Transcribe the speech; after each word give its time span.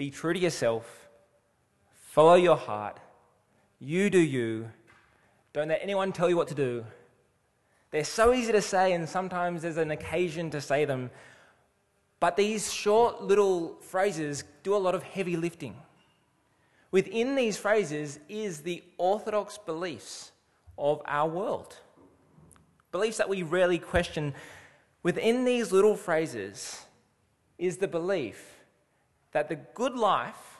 be 0.00 0.08
true 0.08 0.32
to 0.32 0.40
yourself, 0.40 1.10
follow 1.92 2.32
your 2.34 2.56
heart, 2.56 2.98
you 3.78 4.08
do 4.08 4.18
you, 4.18 4.66
don't 5.52 5.68
let 5.68 5.82
anyone 5.82 6.10
tell 6.10 6.26
you 6.26 6.38
what 6.38 6.48
to 6.48 6.54
do. 6.54 6.86
They're 7.90 8.02
so 8.02 8.32
easy 8.32 8.50
to 8.50 8.62
say, 8.62 8.94
and 8.94 9.06
sometimes 9.06 9.60
there's 9.60 9.76
an 9.76 9.90
occasion 9.90 10.48
to 10.52 10.60
say 10.62 10.86
them. 10.86 11.10
But 12.18 12.34
these 12.38 12.72
short 12.72 13.22
little 13.22 13.76
phrases 13.82 14.42
do 14.62 14.74
a 14.74 14.78
lot 14.78 14.94
of 14.94 15.02
heavy 15.02 15.36
lifting. 15.36 15.76
Within 16.90 17.34
these 17.34 17.58
phrases 17.58 18.18
is 18.26 18.62
the 18.62 18.82
orthodox 18.96 19.58
beliefs 19.58 20.32
of 20.78 21.02
our 21.04 21.28
world. 21.28 21.76
Beliefs 22.90 23.18
that 23.18 23.28
we 23.28 23.42
rarely 23.42 23.78
question. 23.78 24.32
Within 25.02 25.44
these 25.44 25.72
little 25.72 25.94
phrases 25.94 26.86
is 27.58 27.76
the 27.76 27.88
belief 27.88 28.59
that 29.32 29.48
the 29.48 29.56
good 29.56 29.94
life 29.94 30.58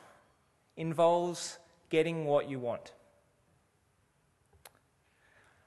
involves 0.77 1.59
getting 1.89 2.25
what 2.25 2.49
you 2.49 2.59
want. 2.59 2.93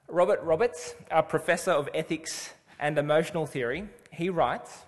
Robert 0.07 0.41
Roberts, 0.43 0.95
a 1.11 1.23
professor 1.23 1.71
of 1.71 1.89
ethics 1.93 2.53
and 2.79 2.97
emotional 2.97 3.45
theory, 3.45 3.89
he 4.11 4.29
writes 4.29 4.83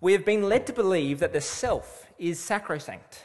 We 0.00 0.12
have 0.12 0.24
been 0.24 0.48
led 0.48 0.66
to 0.66 0.72
believe 0.72 1.20
that 1.20 1.32
the 1.32 1.40
self 1.40 2.06
is 2.18 2.40
sacrosanct. 2.40 3.24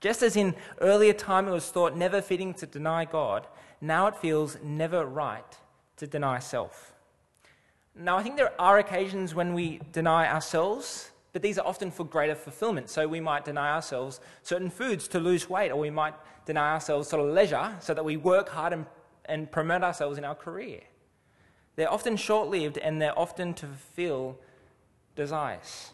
Just 0.00 0.22
as 0.22 0.36
in 0.36 0.54
earlier 0.80 1.12
time 1.12 1.48
it 1.48 1.52
was 1.52 1.70
thought 1.70 1.96
never 1.96 2.20
fitting 2.20 2.54
to 2.54 2.66
deny 2.66 3.04
God, 3.04 3.46
now 3.80 4.06
it 4.08 4.16
feels 4.16 4.58
never 4.62 5.04
right 5.04 5.56
to 5.96 6.06
deny 6.06 6.40
self. 6.40 6.92
Now, 8.00 8.16
I 8.16 8.22
think 8.22 8.36
there 8.36 8.52
are 8.60 8.78
occasions 8.78 9.34
when 9.34 9.54
we 9.54 9.80
deny 9.90 10.30
ourselves, 10.32 11.10
but 11.32 11.42
these 11.42 11.58
are 11.58 11.66
often 11.66 11.90
for 11.90 12.04
greater 12.04 12.36
fulfillment. 12.36 12.88
So 12.88 13.08
we 13.08 13.18
might 13.18 13.44
deny 13.44 13.72
ourselves 13.72 14.20
certain 14.42 14.70
foods 14.70 15.08
to 15.08 15.18
lose 15.18 15.50
weight, 15.50 15.72
or 15.72 15.80
we 15.80 15.90
might 15.90 16.14
deny 16.46 16.74
ourselves 16.74 17.08
sort 17.08 17.26
of 17.26 17.34
leisure 17.34 17.74
so 17.80 17.94
that 17.94 18.04
we 18.04 18.16
work 18.16 18.50
hard 18.50 18.72
and, 18.72 18.86
and 19.24 19.50
promote 19.50 19.82
ourselves 19.82 20.16
in 20.16 20.24
our 20.24 20.36
career. 20.36 20.80
They're 21.74 21.92
often 21.92 22.16
short 22.16 22.48
lived 22.48 22.78
and 22.78 23.02
they're 23.02 23.18
often 23.18 23.52
to 23.54 23.66
fulfill 23.66 24.38
desires. 25.16 25.90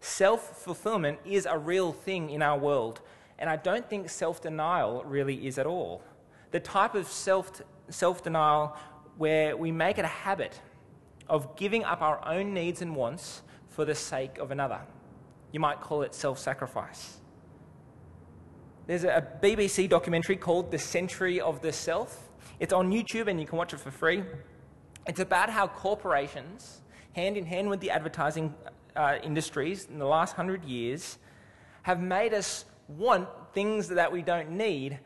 Self 0.00 0.62
fulfillment 0.62 1.18
is 1.24 1.46
a 1.46 1.56
real 1.58 1.92
thing 1.92 2.30
in 2.30 2.42
our 2.42 2.58
world, 2.58 3.00
and 3.38 3.48
I 3.48 3.56
don't 3.56 3.88
think 3.88 4.10
self 4.10 4.42
denial 4.42 5.02
really 5.04 5.46
is 5.46 5.58
at 5.58 5.66
all. 5.66 6.02
The 6.50 6.60
type 6.60 6.94
of 6.94 7.08
self 7.08 8.22
denial 8.22 8.76
where 9.18 9.56
we 9.56 9.70
make 9.70 9.98
it 9.98 10.04
a 10.04 10.08
habit 10.08 10.60
of 11.28 11.56
giving 11.56 11.84
up 11.84 12.00
our 12.00 12.26
own 12.26 12.54
needs 12.54 12.80
and 12.80 12.96
wants 12.96 13.42
for 13.68 13.84
the 13.84 13.94
sake 13.94 14.38
of 14.38 14.50
another. 14.50 14.80
You 15.52 15.60
might 15.60 15.80
call 15.80 16.02
it 16.02 16.14
self 16.14 16.38
sacrifice. 16.38 17.18
There's 18.86 19.04
a 19.04 19.26
BBC 19.42 19.88
documentary 19.88 20.36
called 20.36 20.70
The 20.70 20.78
Century 20.78 21.40
of 21.40 21.60
the 21.60 21.72
Self. 21.72 22.30
It's 22.58 22.72
on 22.72 22.90
YouTube 22.90 23.28
and 23.28 23.38
you 23.38 23.46
can 23.46 23.58
watch 23.58 23.74
it 23.74 23.80
for 23.80 23.90
free. 23.90 24.22
It's 25.06 25.20
about 25.20 25.50
how 25.50 25.68
corporations, 25.68 26.80
hand 27.12 27.36
in 27.36 27.44
hand 27.44 27.68
with 27.68 27.80
the 27.80 27.90
advertising 27.90 28.54
uh, 28.96 29.16
industries 29.22 29.86
in 29.86 29.98
the 29.98 30.06
last 30.06 30.34
hundred 30.34 30.64
years 30.64 31.18
have 31.82 32.00
made 32.00 32.32
us 32.32 32.64
want 32.88 33.28
things 33.52 33.88
that 33.88 34.10
we 34.10 34.22
don't 34.22 34.50
need 34.50 34.98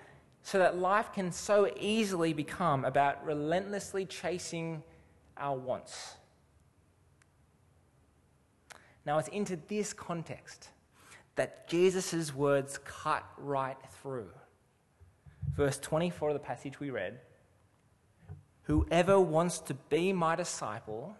so 0.43 0.59
that 0.59 0.79
life 0.79 1.12
can 1.12 1.33
so 1.33 1.71
easily 1.79 2.33
become 2.33 2.85
about 2.85 3.25
relentlessly 3.25 4.05
chasing 4.05 4.83
our 5.37 5.57
wants. 5.57 6.15
Now, 9.05 9.19
it's 9.19 9.29
into 9.29 9.59
this 9.69 9.93
context 9.93 10.69
that 11.35 11.67
Jesus' 11.69 12.35
words 12.35 12.79
cut 12.85 13.25
right 13.39 13.77
through. 14.01 14.31
Verse 15.55 15.79
24 15.79 16.31
of 16.31 16.35
the 16.35 16.41
passage 16.41 16.79
we 16.80 16.91
read 16.91 17.19
Whoever 18.64 19.19
wants 19.19 19.59
to 19.61 19.74
be 19.74 20.13
my 20.13 20.36
disciple 20.36 21.17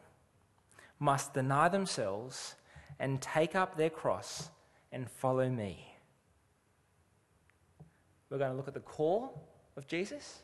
must 1.01 1.35
deny 1.35 1.69
themselves 1.69 2.55
and 3.01 3.21
take 3.21 3.57
up 3.57 3.77
their 3.77 3.91
cross 3.91 4.51
and 4.93 5.11
follow 5.11 5.49
me. 5.49 5.92
We're 8.33 8.39
going 8.39 8.51
to 8.51 8.57
look 8.57 8.69
at 8.69 8.73
the 8.73 8.81
call 8.81 9.47
of 9.77 9.87
Jesus. 9.87 10.41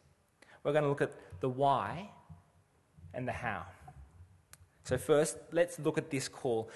We're 0.63 0.73
going 0.73 0.85
to 0.85 0.91
look 0.91 1.01
at 1.01 1.13
the 1.41 1.49
why 1.49 2.11
and 3.15 3.27
the 3.27 3.33
how. 3.33 3.65
So, 4.85 4.99
first, 4.99 5.39
let's 5.53 5.79
look 5.79 5.97
at 5.97 6.11
this 6.11 6.29
call. 6.29 6.69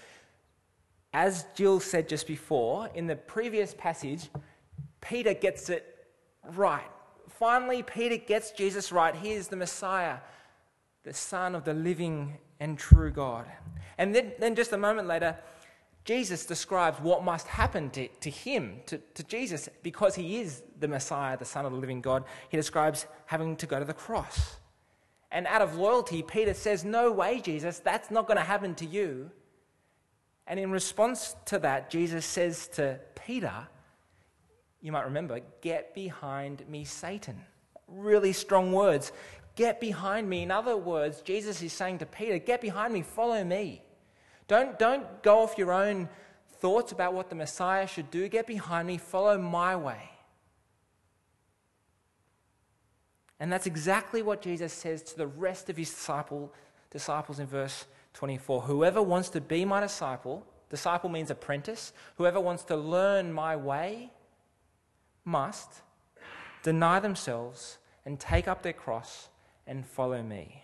As 1.13 1.45
Jill 1.55 1.81
said 1.81 2.09
just 2.09 2.27
before, 2.27 2.89
in 2.95 3.07
the 3.07 3.17
previous 3.17 3.75
passage, 3.75 4.31
Peter 5.03 5.35
gets 5.35 5.69
it 5.69 6.07
right. 6.57 6.89
Finally, 7.29 7.83
Peter 7.83 8.17
gets 8.17 8.51
Jesus 8.53 8.91
right. 8.91 9.15
He 9.15 9.33
is 9.33 9.49
the 9.49 9.57
Messiah, 9.57 10.17
the 11.05 11.13
Son 11.13 11.55
of 11.55 11.65
the 11.65 11.75
living 11.75 12.39
and 12.59 12.79
true 12.79 13.11
God. 13.11 13.45
And 13.99 14.15
then, 14.15 14.33
then 14.39 14.55
just 14.55 14.73
a 14.73 14.79
moment 14.79 15.09
later, 15.09 15.37
Jesus 16.05 16.47
describes 16.47 16.99
what 17.01 17.23
must 17.23 17.47
happen 17.47 17.91
to, 17.91 18.09
to 18.09 18.31
him, 18.31 18.81
to, 18.87 18.99
to 19.15 19.23
Jesus, 19.23 19.69
because 19.83 20.15
he 20.15 20.41
is 20.41 20.63
the 20.81 20.89
Messiah, 20.89 21.37
the 21.37 21.45
Son 21.45 21.65
of 21.65 21.73
the 21.73 21.79
living 21.79 22.01
God. 22.01 22.25
He 22.49 22.57
describes 22.57 23.07
having 23.27 23.57
to 23.57 23.67
go 23.67 23.79
to 23.79 23.85
the 23.85 23.95
cross. 23.95 24.57
And 25.31 25.47
out 25.47 25.63
of 25.63 25.77
loyalty, 25.77 26.23
Peter 26.23 26.55
says, 26.55 26.85
No 26.85 27.13
way, 27.13 27.41
Jesus, 27.41 27.79
that's 27.79 28.11
not 28.11 28.27
going 28.27 28.37
to 28.37 28.45
happen 28.45 28.75
to 28.77 28.87
you. 28.87 29.31
And 30.47 30.59
in 30.59 30.73
response 30.73 31.37
to 31.47 31.59
that, 31.61 31.89
Jesus 31.89 32.27
says 32.27 32.67
to 32.69 32.99
Peter, 33.15 33.69
you 34.83 34.91
might 34.91 35.05
remember, 35.05 35.41
Get 35.61 35.95
behind 35.95 36.69
me, 36.69 36.85
Satan. 36.85 37.41
Really 37.87 38.33
strong 38.33 38.73
words. 38.73 39.13
Get 39.55 39.81
behind 39.81 40.29
me. 40.29 40.43
In 40.43 40.51
other 40.51 40.77
words, 40.77 41.23
Jesus 41.23 41.63
is 41.63 41.73
saying 41.73 41.99
to 41.99 42.07
Peter, 42.07 42.39
Get 42.39 42.61
behind 42.61 42.93
me, 42.93 43.03
follow 43.03 43.43
me. 43.45 43.83
Don't, 44.53 44.79
don't 44.79 45.23
go 45.23 45.39
off 45.39 45.57
your 45.57 45.73
own 45.73 46.11
thoughts 46.61 46.93
about 46.93 47.15
what 47.15 47.31
the 47.31 47.35
Messiah 47.35 47.87
should 47.87 48.11
do. 48.11 48.29
Get 48.29 48.47
behind 48.47 48.87
me, 48.87 48.99
follow 48.99 49.39
my 49.39 49.75
way. 49.77 50.11
And 53.41 53.51
that's 53.51 53.65
exactly 53.65 54.21
what 54.21 54.43
Jesus 54.43 54.71
says 54.75 55.03
to 55.05 55.17
the 55.17 55.27
rest 55.27 55.71
of 55.71 55.79
his 55.79 55.89
disciple, 55.89 56.53
disciples 56.91 57.39
in 57.39 57.47
verse 57.47 57.87
24. 58.13 58.61
Whoever 58.61 59.01
wants 59.01 59.31
to 59.31 59.41
be 59.41 59.65
my 59.65 59.81
disciple, 59.81 60.45
disciple 60.69 61.09
means 61.09 61.31
apprentice, 61.31 61.95
whoever 62.19 62.39
wants 62.39 62.63
to 62.65 62.77
learn 62.77 63.33
my 63.33 63.57
way 63.57 64.11
must 65.25 65.81
deny 66.63 67.01
themselves 67.01 67.79
and 68.05 68.21
take 68.21 68.47
up 68.47 68.63
their 68.63 68.75
cross 68.75 69.31
and 69.67 69.87
follow 69.87 70.23
me. 70.23 70.63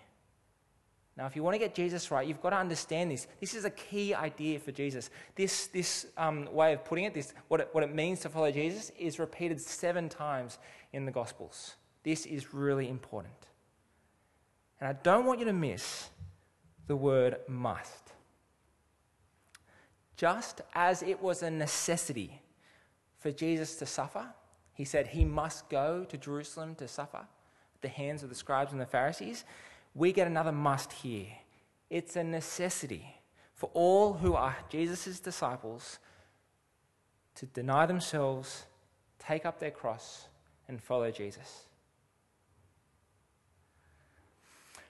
Now, 1.19 1.27
if 1.27 1.35
you 1.35 1.43
want 1.43 1.55
to 1.55 1.59
get 1.59 1.75
Jesus 1.75 2.13
right, 2.13 2.25
you've 2.25 2.41
got 2.41 2.51
to 2.51 2.57
understand 2.59 3.11
this. 3.11 3.27
This 3.41 3.55
is 3.55 3.65
a 3.65 3.71
key 3.71 4.15
idea 4.15 4.61
for 4.61 4.71
Jesus. 4.71 5.11
This, 5.35 5.67
this 5.67 6.07
um, 6.17 6.49
way 6.55 6.73
of 6.73 6.85
putting 6.85 7.07
it, 7.07 7.13
this, 7.13 7.35
what, 7.49 7.61
it, 7.61 7.69
what 7.73 7.83
it 7.83 7.93
means 7.93 8.21
to 8.21 8.29
follow 8.29 8.53
Jesus, 8.53 8.93
is 8.97 9.19
repeated 9.19 9.61
seven 9.61 10.09
times 10.09 10.59
in 10.93 11.05
the 11.05 11.11
Gospels. 11.11 11.75
This 12.05 12.25
is 12.25 12.55
really 12.55 12.89
important. 12.89 13.35
And 14.81 14.89
I 14.89 14.93
don't 14.93 15.27
want 15.27 15.41
you 15.41 15.45
to 15.47 15.53
miss 15.53 16.09
the 16.87 16.95
word 16.95 17.39
must. 17.49 18.13
Just 20.17 20.61
as 20.73 21.03
it 21.03 21.21
was 21.21 21.43
a 21.43 21.51
necessity 21.51 22.41
for 23.19 23.33
Jesus 23.33 23.75
to 23.77 23.87
suffer, 23.87 24.25
he 24.73 24.85
said 24.85 25.09
he 25.09 25.25
must 25.25 25.69
go 25.69 26.05
to 26.09 26.17
Jerusalem 26.17 26.77
to 26.77 26.87
suffer 26.87 27.19
at 27.19 27.83
the 27.83 27.89
hands 27.89 28.23
of 28.23 28.29
the 28.29 28.37
scribes 28.37 28.71
and 28.71 28.81
the 28.81 28.87
Pharisees 28.87 29.45
we 29.99 30.13
get 30.13 30.29
another 30.29 30.53
must 30.53 30.93
here. 30.93 31.27
It's 31.91 32.15
a 32.15 32.23
necessity 32.23 33.17
for 33.55 33.69
all 33.75 34.13
who 34.13 34.35
are 34.35 34.57
Jesus' 34.71 35.19
disciples 35.19 35.99
to 37.35 37.47
deny 37.47 37.85
themselves, 37.87 38.67
take 39.19 39.45
up 39.45 39.59
their 39.59 39.73
cross, 39.73 40.29
and 40.69 40.81
follow 40.81 41.11
Jesus. 41.11 41.65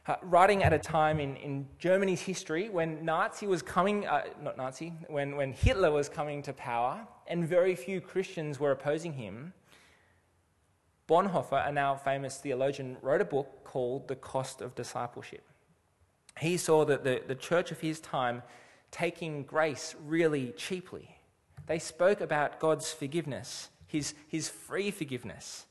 Uh, 0.07 0.17
writing 0.23 0.63
at 0.63 0.73
a 0.73 0.79
time 0.79 1.21
in, 1.21 1.37
in 1.37 1.67
Germany's 1.79 2.21
history 2.21 2.69
when 2.69 3.05
Nazi 3.05 3.47
was 3.47 3.63
coming, 3.63 4.07
uh, 4.07 4.25
not 4.43 4.57
Nazi, 4.57 4.93
when, 5.07 5.37
when 5.37 5.53
Hitler 5.53 5.91
was 5.91 6.09
coming 6.09 6.43
to 6.43 6.53
power 6.53 7.07
and 7.27 7.47
very 7.47 7.75
few 7.75 8.01
Christians 8.01 8.61
were 8.61 8.73
opposing 8.73 9.13
him, 9.15 9.53
Bonhoeffer, 11.09 11.67
a 11.67 11.73
now 11.73 11.97
famous 11.97 12.37
theologian, 12.37 12.99
wrote 13.01 13.23
a 13.23 13.25
book 13.25 13.65
called 13.65 14.09
The 14.09 14.17
Cost 14.17 14.61
of 14.61 14.75
Discipleship. 14.75 15.43
He 16.39 16.57
saw 16.57 16.85
that 16.85 17.03
the, 17.03 17.23
the 17.27 17.35
church 17.35 17.73
of 17.73 17.81
his 17.81 17.99
time 17.99 18.43
taking 18.91 19.43
grace 19.43 19.95
really 20.05 20.53
cheaply. 20.57 21.17
They 21.67 21.79
spoke 21.79 22.21
about 22.21 22.61
God's 22.61 22.93
forgiveness, 22.93 23.71
his, 23.87 24.15
his 24.29 24.49
free 24.49 24.91
forgiveness, 24.91 25.67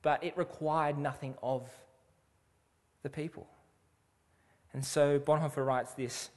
but 0.00 0.24
it 0.24 0.36
required 0.36 0.98
nothing 0.98 1.34
of 1.42 1.70
the 3.02 3.10
people. 3.10 3.46
And 4.72 4.84
so 4.84 5.18
Bonhoeffer 5.18 5.64
writes 5.64 5.92
this 5.92 6.30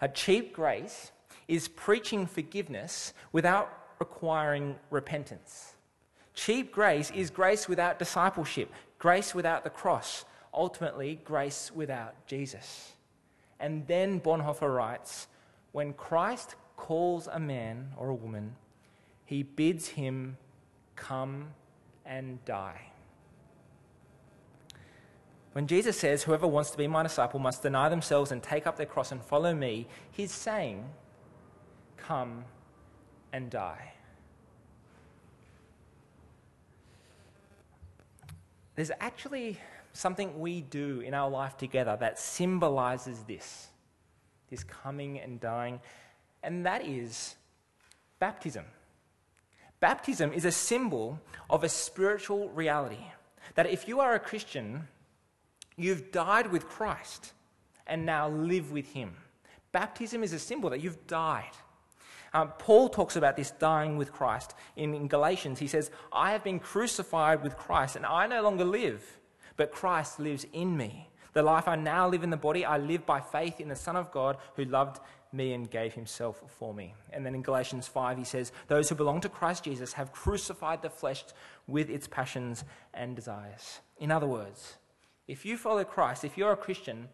A 0.00 0.08
cheap 0.08 0.54
grace 0.54 1.12
is 1.46 1.68
preaching 1.68 2.26
forgiveness 2.26 3.12
without 3.32 3.70
requiring 4.00 4.76
repentance. 4.90 5.73
Cheap 6.34 6.72
grace 6.72 7.10
is 7.12 7.30
grace 7.30 7.68
without 7.68 7.98
discipleship, 7.98 8.72
grace 8.98 9.34
without 9.34 9.64
the 9.64 9.70
cross, 9.70 10.24
ultimately, 10.52 11.20
grace 11.24 11.70
without 11.74 12.26
Jesus. 12.26 12.92
And 13.60 13.86
then 13.86 14.20
Bonhoeffer 14.20 14.74
writes 14.74 15.28
when 15.72 15.92
Christ 15.92 16.56
calls 16.76 17.28
a 17.28 17.38
man 17.38 17.90
or 17.96 18.08
a 18.08 18.14
woman, 18.14 18.56
he 19.24 19.42
bids 19.42 19.88
him 19.88 20.36
come 20.96 21.48
and 22.04 22.44
die. 22.44 22.90
When 25.52 25.68
Jesus 25.68 25.98
says, 25.98 26.24
Whoever 26.24 26.48
wants 26.48 26.70
to 26.72 26.78
be 26.78 26.88
my 26.88 27.04
disciple 27.04 27.38
must 27.38 27.62
deny 27.62 27.88
themselves 27.88 28.32
and 28.32 28.42
take 28.42 28.66
up 28.66 28.76
their 28.76 28.86
cross 28.86 29.12
and 29.12 29.22
follow 29.22 29.54
me, 29.54 29.86
he's 30.10 30.32
saying, 30.32 30.84
Come 31.96 32.44
and 33.32 33.50
die. 33.50 33.93
There's 38.74 38.90
actually 39.00 39.58
something 39.92 40.40
we 40.40 40.60
do 40.60 41.00
in 41.00 41.14
our 41.14 41.30
life 41.30 41.56
together 41.56 41.96
that 42.00 42.18
symbolizes 42.18 43.22
this 43.24 43.68
this 44.50 44.62
coming 44.62 45.18
and 45.18 45.40
dying, 45.40 45.80
and 46.42 46.66
that 46.66 46.86
is 46.86 47.34
baptism. 48.18 48.64
Baptism 49.80 50.32
is 50.32 50.44
a 50.44 50.52
symbol 50.52 51.18
of 51.50 51.64
a 51.64 51.68
spiritual 51.68 52.50
reality. 52.50 53.04
That 53.54 53.66
if 53.66 53.88
you 53.88 54.00
are 54.00 54.14
a 54.14 54.20
Christian, 54.20 54.86
you've 55.76 56.12
died 56.12 56.50
with 56.52 56.68
Christ 56.68 57.32
and 57.86 58.06
now 58.06 58.28
live 58.28 58.70
with 58.70 58.92
him. 58.92 59.16
Baptism 59.72 60.22
is 60.22 60.32
a 60.32 60.38
symbol 60.38 60.70
that 60.70 60.80
you've 60.80 61.06
died. 61.06 61.50
Um, 62.34 62.52
Paul 62.58 62.88
talks 62.88 63.14
about 63.14 63.36
this 63.36 63.52
dying 63.52 63.96
with 63.96 64.12
Christ 64.12 64.54
in, 64.76 64.92
in 64.92 65.06
Galatians. 65.06 65.60
He 65.60 65.68
says, 65.68 65.90
I 66.12 66.32
have 66.32 66.42
been 66.42 66.58
crucified 66.58 67.42
with 67.42 67.56
Christ, 67.56 67.94
and 67.94 68.04
I 68.04 68.26
no 68.26 68.42
longer 68.42 68.64
live, 68.64 69.20
but 69.56 69.70
Christ 69.70 70.18
lives 70.18 70.44
in 70.52 70.76
me. 70.76 71.08
The 71.32 71.42
life 71.42 71.68
I 71.68 71.76
now 71.76 72.08
live 72.08 72.24
in 72.24 72.30
the 72.30 72.36
body, 72.36 72.64
I 72.64 72.78
live 72.78 73.06
by 73.06 73.20
faith 73.20 73.60
in 73.60 73.68
the 73.68 73.76
Son 73.76 73.96
of 73.96 74.10
God 74.10 74.36
who 74.56 74.64
loved 74.64 75.00
me 75.32 75.52
and 75.52 75.70
gave 75.70 75.92
himself 75.94 76.42
for 76.46 76.74
me. 76.74 76.94
And 77.12 77.24
then 77.24 77.34
in 77.34 77.42
Galatians 77.42 77.88
5, 77.88 78.18
he 78.18 78.24
says, 78.24 78.52
Those 78.68 78.88
who 78.88 78.94
belong 78.94 79.20
to 79.22 79.28
Christ 79.28 79.64
Jesus 79.64 79.92
have 79.94 80.12
crucified 80.12 80.82
the 80.82 80.90
flesh 80.90 81.24
with 81.66 81.90
its 81.90 82.06
passions 82.06 82.64
and 82.92 83.16
desires. 83.16 83.80
In 83.98 84.12
other 84.12 84.26
words, 84.26 84.76
if 85.26 85.44
you 85.44 85.56
follow 85.56 85.84
Christ, 85.84 86.24
if 86.24 86.36
you're 86.36 86.52
a 86.52 86.56
Christian, 86.56 87.08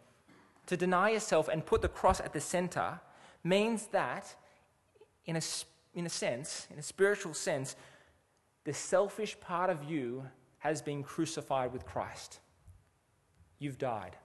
to 0.66 0.76
deny 0.76 1.10
yourself 1.10 1.48
and 1.48 1.64
put 1.64 1.82
the 1.82 1.88
cross 1.88 2.20
at 2.20 2.32
the 2.32 2.40
center 2.40 3.00
means 3.42 3.86
that, 3.88 4.34
in 5.30 5.36
a, 5.36 5.42
in 5.94 6.06
a 6.06 6.08
sense, 6.08 6.66
in 6.72 6.78
a 6.80 6.82
spiritual 6.82 7.34
sense, 7.34 7.76
the 8.64 8.72
selfish 8.72 9.38
part 9.38 9.70
of 9.70 9.84
you 9.84 10.24
has 10.58 10.82
been 10.82 11.04
crucified 11.04 11.72
with 11.72 11.86
Christ. 11.86 12.40
You've 13.60 13.78
died. 13.78 14.16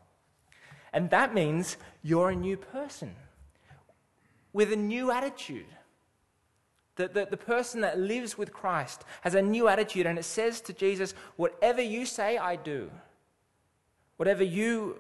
And 0.92 1.12
that 1.12 1.31
means 1.31 1.78
you're 2.02 2.31
a 2.31 2.36
new 2.36 2.57
person 2.57 3.16
with 4.52 4.74
a 4.74 4.75
new 4.75 5.12
attitude. 5.12 5.68
The, 6.96 7.07
the, 7.07 7.28
the, 7.30 7.38
person 7.38 7.81
that 7.81 8.00
lives 8.00 8.36
with 8.36 8.52
Christ 8.52 9.04
has 9.22 9.36
a 9.36 9.42
new 9.42 9.68
attitude, 9.68 10.07
and 10.07 10.18
it 10.18 10.24
says 10.24 10.60
to 10.62 10.74
Jesus, 10.74 11.13
Whatever 11.36 11.84
you 11.84 12.07
say, 12.07 12.38
I 12.38 12.56
do. 12.56 12.90
Whatever 14.18 14.44
you, 14.44 15.00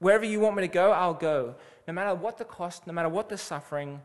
wherever 0.00 0.24
you 0.24 0.38
want 0.40 0.56
me 0.56 0.62
to 0.62 0.68
go, 0.68 0.90
I'll 0.90 1.14
go. 1.14 1.54
No 1.88 1.94
matter 1.94 2.14
what 2.14 2.36
the 2.36 2.44
cost, 2.44 2.86
no 2.86 2.92
matter 2.92 3.08
what 3.08 3.30
the 3.30 3.38
suffering, 3.38 4.02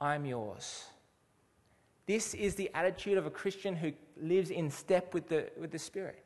I'm 0.00 0.24
yours. 0.24 0.84
This 2.06 2.34
is 2.34 2.54
the 2.54 2.70
attitude 2.74 3.18
of 3.18 3.26
a 3.26 3.30
Christian 3.30 3.76
who 3.76 3.92
lives 4.20 4.50
in 4.50 4.70
step 4.70 5.12
with 5.14 5.28
the, 5.28 5.48
with 5.60 5.70
the 5.70 5.78
Spirit. 5.78 6.24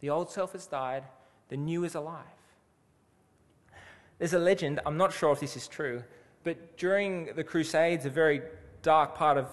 The 0.00 0.10
old 0.10 0.30
self 0.30 0.52
has 0.52 0.66
died, 0.66 1.04
the 1.48 1.56
new 1.56 1.84
is 1.84 1.94
alive. 1.94 2.24
There's 4.18 4.32
a 4.32 4.38
legend, 4.38 4.80
I'm 4.86 4.96
not 4.96 5.12
sure 5.12 5.32
if 5.32 5.40
this 5.40 5.56
is 5.56 5.68
true, 5.68 6.02
but 6.44 6.76
during 6.76 7.34
the 7.36 7.44
Crusades, 7.44 8.06
a 8.06 8.10
very 8.10 8.42
dark 8.82 9.14
part 9.14 9.38
of 9.38 9.46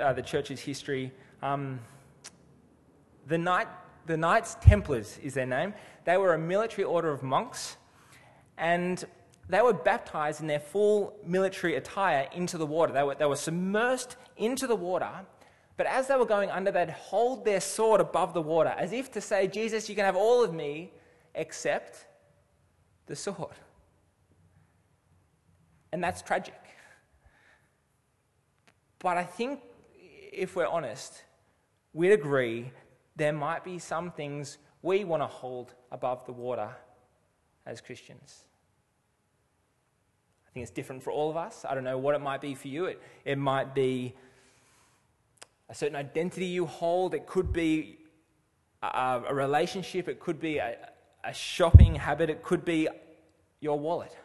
uh, 0.00 0.12
the 0.12 0.22
church's 0.22 0.60
history, 0.60 1.12
um, 1.42 1.80
the, 3.26 3.38
Knight, 3.38 3.68
the 4.06 4.16
Knights 4.16 4.56
Templars 4.60 5.18
is 5.22 5.34
their 5.34 5.46
name. 5.46 5.74
They 6.04 6.16
were 6.16 6.34
a 6.34 6.38
military 6.38 6.84
order 6.84 7.10
of 7.10 7.22
monks, 7.22 7.76
and 8.58 9.04
they 9.50 9.62
were 9.62 9.72
baptized 9.72 10.40
in 10.40 10.46
their 10.46 10.60
full 10.60 11.18
military 11.26 11.74
attire 11.74 12.28
into 12.32 12.56
the 12.56 12.66
water. 12.66 12.92
They 12.92 13.02
were, 13.02 13.14
they 13.14 13.26
were 13.26 13.34
submersed 13.34 14.16
into 14.36 14.66
the 14.66 14.76
water, 14.76 15.10
but 15.76 15.86
as 15.86 16.08
they 16.08 16.16
were 16.16 16.26
going 16.26 16.50
under, 16.50 16.70
they'd 16.70 16.90
hold 16.90 17.44
their 17.44 17.60
sword 17.60 18.00
above 18.00 18.34
the 18.34 18.42
water, 18.42 18.74
as 18.76 18.92
if 18.92 19.10
to 19.12 19.20
say, 19.20 19.46
Jesus, 19.46 19.88
you 19.88 19.94
can 19.94 20.04
have 20.04 20.16
all 20.16 20.44
of 20.44 20.52
me 20.52 20.92
except 21.34 22.06
the 23.06 23.16
sword. 23.16 23.56
And 25.92 26.04
that's 26.04 26.22
tragic. 26.22 26.54
But 29.00 29.16
I 29.16 29.24
think, 29.24 29.60
if 30.32 30.54
we're 30.54 30.66
honest, 30.66 31.24
we'd 31.92 32.12
agree 32.12 32.70
there 33.16 33.32
might 33.32 33.64
be 33.64 33.78
some 33.78 34.12
things 34.12 34.58
we 34.82 35.04
want 35.04 35.22
to 35.22 35.26
hold 35.26 35.74
above 35.90 36.24
the 36.26 36.32
water 36.32 36.68
as 37.66 37.80
Christians. 37.80 38.44
I 40.50 40.54
think 40.54 40.64
it's 40.64 40.72
different 40.72 41.02
for 41.02 41.12
all 41.12 41.30
of 41.30 41.36
us. 41.36 41.64
I 41.68 41.74
don't 41.74 41.84
know 41.84 41.96
what 41.96 42.16
it 42.16 42.20
might 42.20 42.40
be 42.40 42.56
for 42.56 42.66
you. 42.66 42.86
It, 42.86 43.00
it 43.24 43.38
might 43.38 43.72
be 43.72 44.14
a 45.68 45.74
certain 45.74 45.94
identity 45.94 46.46
you 46.46 46.66
hold, 46.66 47.14
it 47.14 47.26
could 47.28 47.52
be 47.52 47.98
a, 48.82 49.22
a 49.28 49.32
relationship, 49.32 50.08
it 50.08 50.18
could 50.18 50.40
be 50.40 50.58
a, 50.58 50.76
a 51.22 51.32
shopping 51.32 51.94
habit, 51.94 52.28
it 52.28 52.42
could 52.42 52.64
be 52.64 52.88
your 53.60 53.78
wallet. 53.78 54.16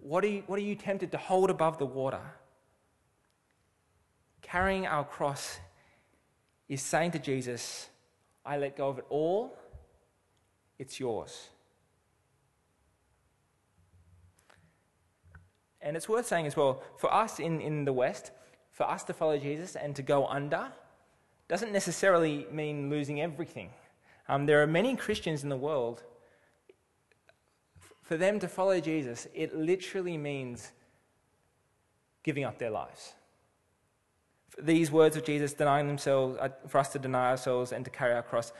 What 0.00 0.22
are, 0.22 0.28
you, 0.28 0.44
what 0.46 0.56
are 0.60 0.62
you 0.62 0.76
tempted 0.76 1.10
to 1.10 1.18
hold 1.18 1.50
above 1.50 1.78
the 1.78 1.86
water? 1.86 2.22
Carrying 4.40 4.86
our 4.86 5.04
cross 5.04 5.58
is 6.68 6.80
saying 6.80 7.10
to 7.10 7.18
Jesus, 7.18 7.88
I 8.46 8.56
let 8.56 8.76
go 8.76 8.88
of 8.88 8.98
it 8.98 9.04
all, 9.10 9.58
it's 10.78 11.00
yours. 11.00 11.48
And 15.82 15.96
it's 15.96 16.08
worth 16.08 16.26
saying 16.26 16.46
as 16.46 16.56
well, 16.56 16.82
for 16.96 17.12
us 17.12 17.38
in, 17.38 17.60
in 17.60 17.84
the 17.84 17.92
West, 17.92 18.32
for 18.70 18.88
us 18.88 19.02
to 19.04 19.12
follow 19.12 19.38
Jesus 19.38 19.76
and 19.76 19.96
to 19.96 20.02
go 20.02 20.26
under 20.26 20.68
doesn't 21.48 21.72
necessarily 21.72 22.46
mean 22.52 22.90
losing 22.90 23.20
everything. 23.20 23.70
Um, 24.28 24.46
there 24.46 24.62
are 24.62 24.66
many 24.66 24.94
Christians 24.94 25.42
in 25.42 25.48
the 25.48 25.56
world, 25.56 26.02
for 28.02 28.16
them 28.16 28.38
to 28.40 28.48
follow 28.48 28.80
Jesus, 28.80 29.26
it 29.34 29.56
literally 29.56 30.16
means 30.16 30.72
giving 32.22 32.44
up 32.44 32.58
their 32.58 32.70
lives. 32.70 33.14
These 34.60 34.90
words 34.90 35.16
of 35.16 35.24
Jesus, 35.24 35.52
denying 35.52 35.86
themselves, 35.86 36.36
uh, 36.40 36.50
for 36.68 36.78
us 36.78 36.90
to 36.90 36.98
deny 36.98 37.30
ourselves 37.30 37.72
and 37.72 37.84
to 37.84 37.90
carry 37.90 38.14
our 38.14 38.22
cross, 38.22 38.52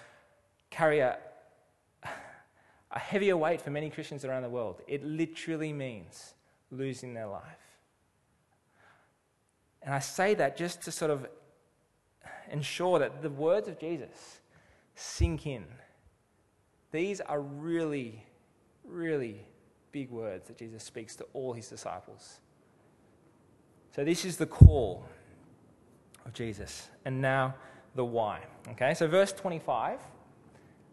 carry 0.71 1.00
a, 1.00 1.19
a 2.91 2.99
heavier 2.99 3.37
weight 3.37 3.61
for 3.61 3.71
many 3.71 3.91
Christians 3.91 4.25
around 4.25 4.43
the 4.43 4.49
world. 4.49 4.83
It 4.89 5.05
literally 5.05 5.73
means 5.73 6.35
losing 6.71 7.15
their 7.15 7.27
life. 7.27 7.43
And 9.83 9.95
I 9.95 9.99
say 9.99 10.35
that 10.35 10.57
just 10.57 10.83
to 10.83 10.93
sort 10.93 11.11
of 11.11 11.27
ensure 12.50 12.99
that 12.99 13.23
the 13.23 13.31
words 13.31 13.69
of 13.69 13.79
Jesus 13.79 14.41
sink 14.95 15.47
in. 15.47 15.65
These 16.93 17.21
are 17.21 17.41
really, 17.41 18.25
really 18.85 19.47
big 19.93 20.11
words 20.11 20.49
that 20.49 20.59
Jesus 20.59 20.83
speaks 20.83 21.17
to 21.17 21.27
all 21.33 21.53
his 21.53 21.69
disciples. 21.69 22.41
So, 23.95 24.05
this 24.05 24.25
is 24.25 24.37
the 24.37 24.47
call 24.47 25.05
of 26.27 26.33
Jesus. 26.33 26.89
And 27.05 27.21
now, 27.21 27.55
the 27.95 28.05
why. 28.05 28.41
Okay, 28.69 28.95
so 28.95 29.09
verse 29.09 29.33
25, 29.33 29.99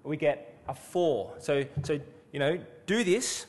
we 0.04 0.18
get 0.18 0.60
a 0.68 0.74
for. 0.74 1.34
So, 1.40 1.64
so 1.84 2.00
you 2.32 2.40
know, 2.40 2.60
do 2.86 3.04
this, 3.04 3.46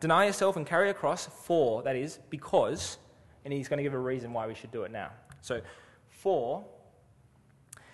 deny 0.00 0.26
yourself 0.26 0.56
and 0.56 0.66
carry 0.66 0.90
a 0.90 0.94
cross 0.94 1.26
for, 1.26 1.82
that 1.82 1.96
is, 1.96 2.18
because 2.30 2.98
and 3.44 3.52
he's 3.52 3.68
going 3.68 3.78
to 3.78 3.82
give 3.82 3.94
a 3.94 3.98
reason 3.98 4.32
why 4.32 4.46
we 4.46 4.54
should 4.54 4.70
do 4.70 4.82
it 4.82 4.90
now. 4.90 5.10
So, 5.40 5.62
for 6.10 6.64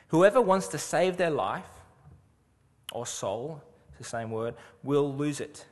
whoever 0.09 0.41
wants 0.41 0.69
to 0.69 0.79
save 0.79 1.17
their 1.17 1.31
life 1.31 1.69
or 2.93 3.07
soul, 3.07 3.63
it's 3.91 3.99
the 3.99 4.05
same 4.05 4.31
word, 4.31 4.55
will 4.83 5.15
lose 5.15 5.41
it. 5.41 5.67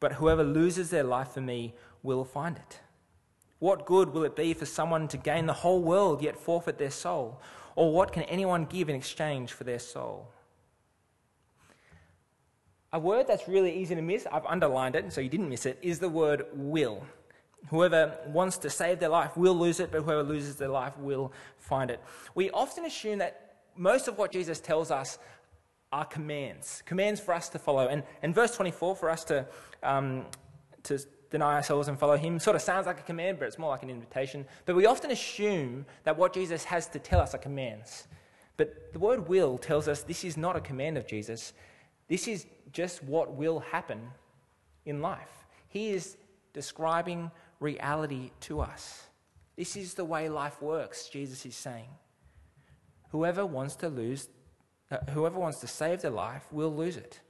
But 0.00 0.14
whoever 0.14 0.42
loses 0.42 0.90
their 0.90 1.04
life 1.04 1.32
for 1.32 1.40
me 1.40 1.74
will 2.02 2.24
find 2.24 2.56
it. 2.56 2.80
What 3.58 3.86
good 3.86 4.12
will 4.12 4.24
it 4.24 4.36
be 4.36 4.54
for 4.54 4.66
someone 4.66 5.08
to 5.08 5.16
gain 5.16 5.46
the 5.46 5.52
whole 5.52 5.82
world 5.82 6.20
yet 6.20 6.36
forfeit 6.36 6.78
their 6.78 6.90
soul? 6.90 7.40
Or 7.74 7.92
what 7.92 8.12
can 8.12 8.24
anyone 8.24 8.64
give 8.64 8.88
in 8.88 8.96
exchange 8.96 9.52
for 9.52 9.64
their 9.64 9.78
soul? 9.78 10.32
A 12.96 12.98
word 12.98 13.26
that's 13.26 13.46
really 13.46 13.78
easy 13.78 13.94
to 13.94 14.00
miss, 14.00 14.26
I've 14.32 14.46
underlined 14.46 14.96
it 14.96 15.12
so 15.12 15.20
you 15.20 15.28
didn't 15.28 15.50
miss 15.50 15.66
it, 15.66 15.78
is 15.82 15.98
the 15.98 16.08
word 16.08 16.46
will. 16.54 17.04
Whoever 17.68 18.16
wants 18.28 18.56
to 18.58 18.70
save 18.70 19.00
their 19.00 19.10
life 19.10 19.36
will 19.36 19.52
lose 19.52 19.80
it, 19.80 19.92
but 19.92 20.00
whoever 20.00 20.22
loses 20.22 20.56
their 20.56 20.70
life 20.70 20.96
will 20.96 21.30
find 21.58 21.90
it. 21.90 22.00
We 22.34 22.48
often 22.52 22.86
assume 22.86 23.18
that 23.18 23.56
most 23.76 24.08
of 24.08 24.16
what 24.16 24.32
Jesus 24.32 24.60
tells 24.60 24.90
us 24.90 25.18
are 25.92 26.06
commands, 26.06 26.82
commands 26.86 27.20
for 27.20 27.34
us 27.34 27.50
to 27.50 27.58
follow. 27.58 27.86
And, 27.86 28.02
and 28.22 28.34
verse 28.34 28.56
24, 28.56 28.96
for 28.96 29.10
us 29.10 29.24
to, 29.24 29.46
um, 29.82 30.24
to 30.84 30.98
deny 31.30 31.56
ourselves 31.56 31.88
and 31.88 31.98
follow 31.98 32.16
him, 32.16 32.38
sort 32.38 32.56
of 32.56 32.62
sounds 32.62 32.86
like 32.86 32.98
a 32.98 33.02
command, 33.02 33.38
but 33.38 33.46
it's 33.46 33.58
more 33.58 33.72
like 33.72 33.82
an 33.82 33.90
invitation. 33.90 34.46
But 34.64 34.74
we 34.74 34.86
often 34.86 35.10
assume 35.10 35.84
that 36.04 36.16
what 36.16 36.32
Jesus 36.32 36.64
has 36.64 36.86
to 36.86 36.98
tell 36.98 37.20
us 37.20 37.34
are 37.34 37.38
commands. 37.38 38.08
But 38.56 38.94
the 38.94 38.98
word 38.98 39.28
will 39.28 39.58
tells 39.58 39.86
us 39.86 40.02
this 40.02 40.24
is 40.24 40.38
not 40.38 40.56
a 40.56 40.60
command 40.60 40.96
of 40.96 41.06
Jesus. 41.06 41.52
This 42.08 42.28
is 42.28 42.46
just 42.72 43.02
what 43.02 43.34
will 43.34 43.60
happen 43.60 44.00
in 44.84 45.00
life. 45.00 45.46
He 45.68 45.90
is 45.90 46.16
describing 46.52 47.30
reality 47.60 48.30
to 48.40 48.60
us. 48.60 49.06
This 49.56 49.76
is 49.76 49.94
the 49.94 50.04
way 50.04 50.28
life 50.28 50.60
works, 50.60 51.08
Jesus 51.08 51.44
is 51.46 51.56
saying. 51.56 51.88
Whoever 53.10 53.46
wants 53.46 53.76
to 53.76 53.88
lose, 53.88 54.28
uh, 54.90 54.98
whoever 55.10 55.38
wants 55.38 55.60
to 55.60 55.66
save 55.66 56.02
their 56.02 56.10
life 56.10 56.44
will 56.52 56.74
lose 56.74 56.96
it. 56.96 57.20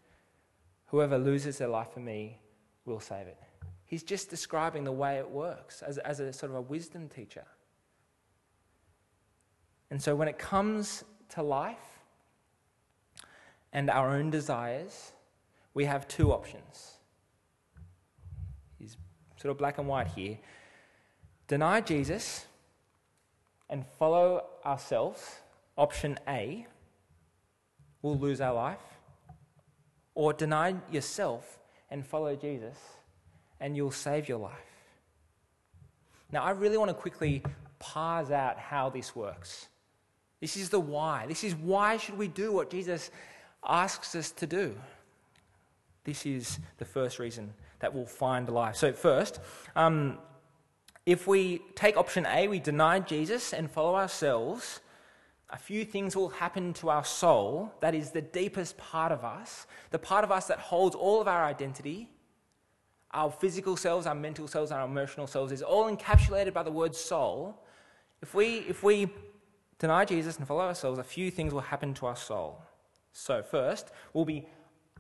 Whoever 0.87 1.19
loses 1.19 1.59
their 1.59 1.69
life 1.69 1.93
for 1.93 2.01
me 2.01 2.41
will 2.85 3.01
save 3.01 3.27
it. 3.27 3.39
He's 3.85 4.03
just 4.03 4.31
describing 4.31 4.85
the 4.85 4.93
way 4.93 5.19
it 5.19 5.31
works 5.31 5.83
as, 5.83 5.99
as 5.99 6.21
a 6.21 6.33
sort 6.33 6.51
of 6.51 6.57
a 6.57 6.61
wisdom 6.61 7.09
teacher. 7.09 7.45
And 9.91 10.03
so 10.03 10.17
when 10.17 10.27
it 10.27 10.39
comes 10.39 11.05
to 11.31 11.43
life 11.43 11.96
and 13.77 13.91
our 13.91 14.17
own 14.17 14.31
desires, 14.31 15.13
we 15.75 15.85
have 15.85 16.09
two 16.09 16.33
options. 16.33 16.95
He's 18.79 18.97
sort 19.37 19.51
of 19.51 19.59
black 19.59 19.77
and 19.77 19.87
white 19.87 20.07
here. 20.07 20.39
Deny 21.47 21.83
Jesus 21.83 22.47
and 23.69 23.85
follow 23.99 24.47
ourselves, 24.65 25.41
option 25.77 26.19
A, 26.27 26.67
we'll 28.01 28.19
lose 28.19 28.41
our 28.41 28.55
life. 28.55 28.81
Or 30.15 30.33
deny 30.33 30.77
yourself 30.91 31.59
and 31.91 32.05
follow 32.05 32.35
Jesus, 32.35 32.79
and 33.61 33.77
you'll 33.77 33.91
save 33.91 34.27
your 34.27 34.39
life. 34.39 34.73
Now, 36.33 36.45
I 36.45 36.53
really 36.53 36.79
want 36.79 36.89
to 36.89 36.95
quickly 36.95 37.43
parse 37.79 38.31
out 38.31 38.59
how 38.59 38.89
this 38.89 39.15
works. 39.15 39.69
This 40.41 40.57
is 40.57 40.71
the 40.71 40.81
why. 40.81 41.27
This 41.29 41.45
is 41.45 41.55
why 41.55 41.99
should 41.99 42.17
we 42.17 42.29
do 42.29 42.53
what 42.53 42.71
Jesus 42.71 43.11
asks 43.67 44.15
us 44.15 44.31
to 44.33 44.47
do. 44.47 44.75
This 46.05 46.25
is 46.25 46.59
the 46.79 46.85
first 46.85 47.19
reason 47.19 47.53
that 47.81 47.95
we'll 47.95 48.07
find 48.07 48.49
life. 48.49 48.77
So, 48.77 48.93
first, 48.93 49.41
um, 49.75 50.19
if 51.05 51.27
we 51.27 51.63
take 51.75 51.97
option 51.97 52.27
A, 52.27 52.49
we 52.49 52.59
deny 52.59 53.01
Jesus 53.01 53.53
and 53.53 53.71
follow 53.71 53.95
ourselves, 53.97 54.81
a 55.51 55.57
few 55.57 55.85
things 55.85 56.17
will 56.17 56.31
happen 56.31 56.73
to 56.75 56.91
our 56.91 57.05
soul. 57.05 57.73
That 57.81 57.95
is 57.95 58.11
the 58.11 58.23
deepest 58.23 58.77
part 58.77 59.13
of 59.13 59.25
us, 59.25 59.67
the 59.91 59.99
part 59.99 60.25
of 60.25 60.33
us 60.33 60.47
that 60.49 60.59
holds 60.59 60.97
all 60.97 61.21
of 61.21 61.29
our 61.29 61.45
identity. 61.45 62.11
Our 63.13 63.31
physical 63.31 63.77
selves, 63.77 64.07
our 64.07 64.15
mental 64.15 64.49
selves, 64.49 64.73
our 64.73 64.85
emotional 64.85 65.27
selves 65.27 65.53
is 65.53 65.63
all 65.63 65.85
encapsulated 65.85 66.53
by 66.53 66.65
the 66.65 66.73
word 66.73 66.95
soul. 66.95 67.63
If 68.21 68.35
we, 68.35 68.59
if 68.69 68.83
we 68.83 69.09
deny 69.79 70.05
Jesus 70.05 70.39
and 70.39 70.47
follow 70.47 70.63
ourselves, 70.63 70.99
a 70.99 71.05
few 71.05 71.31
things 71.31 71.55
will 71.55 71.61
happen 71.61 71.95
to 71.95 72.07
our 72.07 72.17
soul. 72.17 72.61
So, 73.19 73.43
first, 73.43 73.93
we'll 74.13 74.27
be 74.27 74.47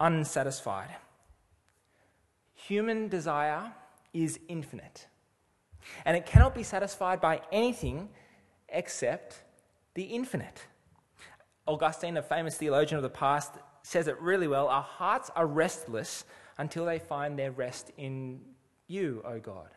unsatisfied. 0.00 0.88
Human 2.54 3.08
desire 3.08 3.74
is 4.14 4.40
infinite, 4.48 5.06
and 6.06 6.16
it 6.16 6.24
cannot 6.24 6.54
be 6.54 6.62
satisfied 6.62 7.20
by 7.20 7.42
anything 7.52 8.08
except 8.70 9.42
the 9.92 10.04
infinite. 10.04 10.66
Augustine, 11.66 12.16
a 12.16 12.22
famous 12.22 12.56
theologian 12.56 12.96
of 12.96 13.02
the 13.02 13.10
past, 13.10 13.52
says 13.82 14.08
it 14.08 14.18
really 14.18 14.48
well 14.48 14.68
Our 14.68 14.82
hearts 14.82 15.30
are 15.36 15.46
restless 15.46 16.24
until 16.56 16.86
they 16.86 16.98
find 16.98 17.38
their 17.38 17.52
rest 17.52 17.92
in 17.98 18.40
you, 18.86 19.20
O 19.26 19.38
God. 19.38 19.68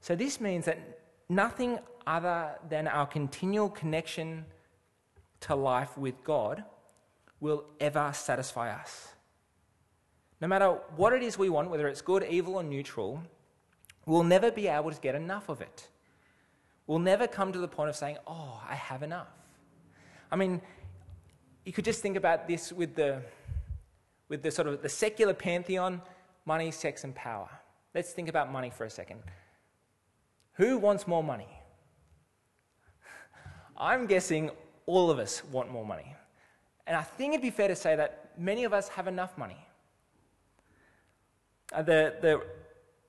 So, 0.00 0.14
this 0.14 0.40
means 0.40 0.66
that 0.66 1.00
nothing 1.28 1.80
other 2.06 2.54
than 2.70 2.86
our 2.86 3.08
continual 3.08 3.70
connection 3.70 4.44
to 5.40 5.56
life 5.56 5.98
with 5.98 6.22
God 6.22 6.62
will 7.40 7.64
ever 7.80 8.12
satisfy 8.14 8.72
us. 8.72 9.08
No 10.40 10.48
matter 10.48 10.78
what 10.96 11.12
it 11.12 11.22
is 11.22 11.38
we 11.38 11.48
want, 11.48 11.70
whether 11.70 11.88
it's 11.88 12.02
good, 12.02 12.24
evil, 12.28 12.56
or 12.56 12.62
neutral, 12.62 13.22
we'll 14.04 14.24
never 14.24 14.50
be 14.50 14.68
able 14.68 14.90
to 14.90 15.00
get 15.00 15.14
enough 15.14 15.48
of 15.48 15.60
it. 15.60 15.88
We'll 16.86 16.98
never 16.98 17.26
come 17.26 17.52
to 17.52 17.58
the 17.58 17.68
point 17.68 17.90
of 17.90 17.96
saying, 17.96 18.18
Oh, 18.26 18.60
I 18.68 18.74
have 18.74 19.02
enough. 19.02 19.28
I 20.30 20.36
mean, 20.36 20.60
you 21.64 21.72
could 21.72 21.84
just 21.84 22.00
think 22.00 22.16
about 22.16 22.46
this 22.46 22.72
with 22.72 22.94
the, 22.94 23.22
with 24.28 24.42
the 24.42 24.50
sort 24.50 24.68
of 24.68 24.82
the 24.82 24.88
secular 24.88 25.34
pantheon 25.34 26.00
money, 26.44 26.70
sex, 26.70 27.04
and 27.04 27.14
power. 27.14 27.48
Let's 27.94 28.12
think 28.12 28.28
about 28.28 28.52
money 28.52 28.70
for 28.70 28.84
a 28.84 28.90
second. 28.90 29.20
Who 30.54 30.78
wants 30.78 31.06
more 31.06 31.24
money? 31.24 31.48
I'm 33.76 34.06
guessing 34.06 34.50
all 34.86 35.10
of 35.10 35.18
us 35.18 35.42
want 35.44 35.70
more 35.70 35.84
money. 35.84 36.15
And 36.86 36.96
I 36.96 37.02
think 37.02 37.34
it'd 37.34 37.42
be 37.42 37.50
fair 37.50 37.68
to 37.68 37.76
say 37.76 37.96
that 37.96 38.30
many 38.38 38.64
of 38.64 38.72
us 38.72 38.88
have 38.88 39.08
enough 39.08 39.36
money. 39.36 39.66
Uh, 41.72 41.82
the, 41.82 42.14
the, 42.20 42.42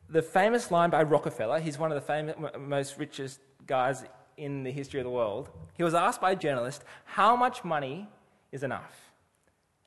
the 0.10 0.22
famous 0.22 0.72
line 0.72 0.90
by 0.90 1.04
Rockefeller, 1.04 1.60
he's 1.60 1.78
one 1.78 1.92
of 1.92 1.96
the 1.96 2.02
famous, 2.02 2.36
most 2.58 2.98
richest 2.98 3.40
guys 3.68 4.04
in 4.38 4.64
the 4.64 4.72
history 4.72 5.00
of 5.00 5.04
the 5.04 5.12
world. 5.12 5.50
He 5.76 5.84
was 5.84 5.94
asked 5.94 6.22
by 6.22 6.32
a 6.32 6.36
journalist, 6.36 6.84
How 7.06 7.36
much 7.36 7.64
money 7.64 8.08
is 8.52 8.64
enough? 8.64 9.12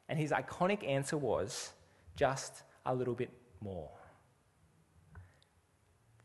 And 0.09 0.19
his 0.19 0.31
iconic 0.31 0.87
answer 0.87 1.17
was, 1.17 1.73
Just 2.17 2.63
a 2.87 2.95
little 2.95 3.15
bit 3.15 3.31
more. 3.61 3.91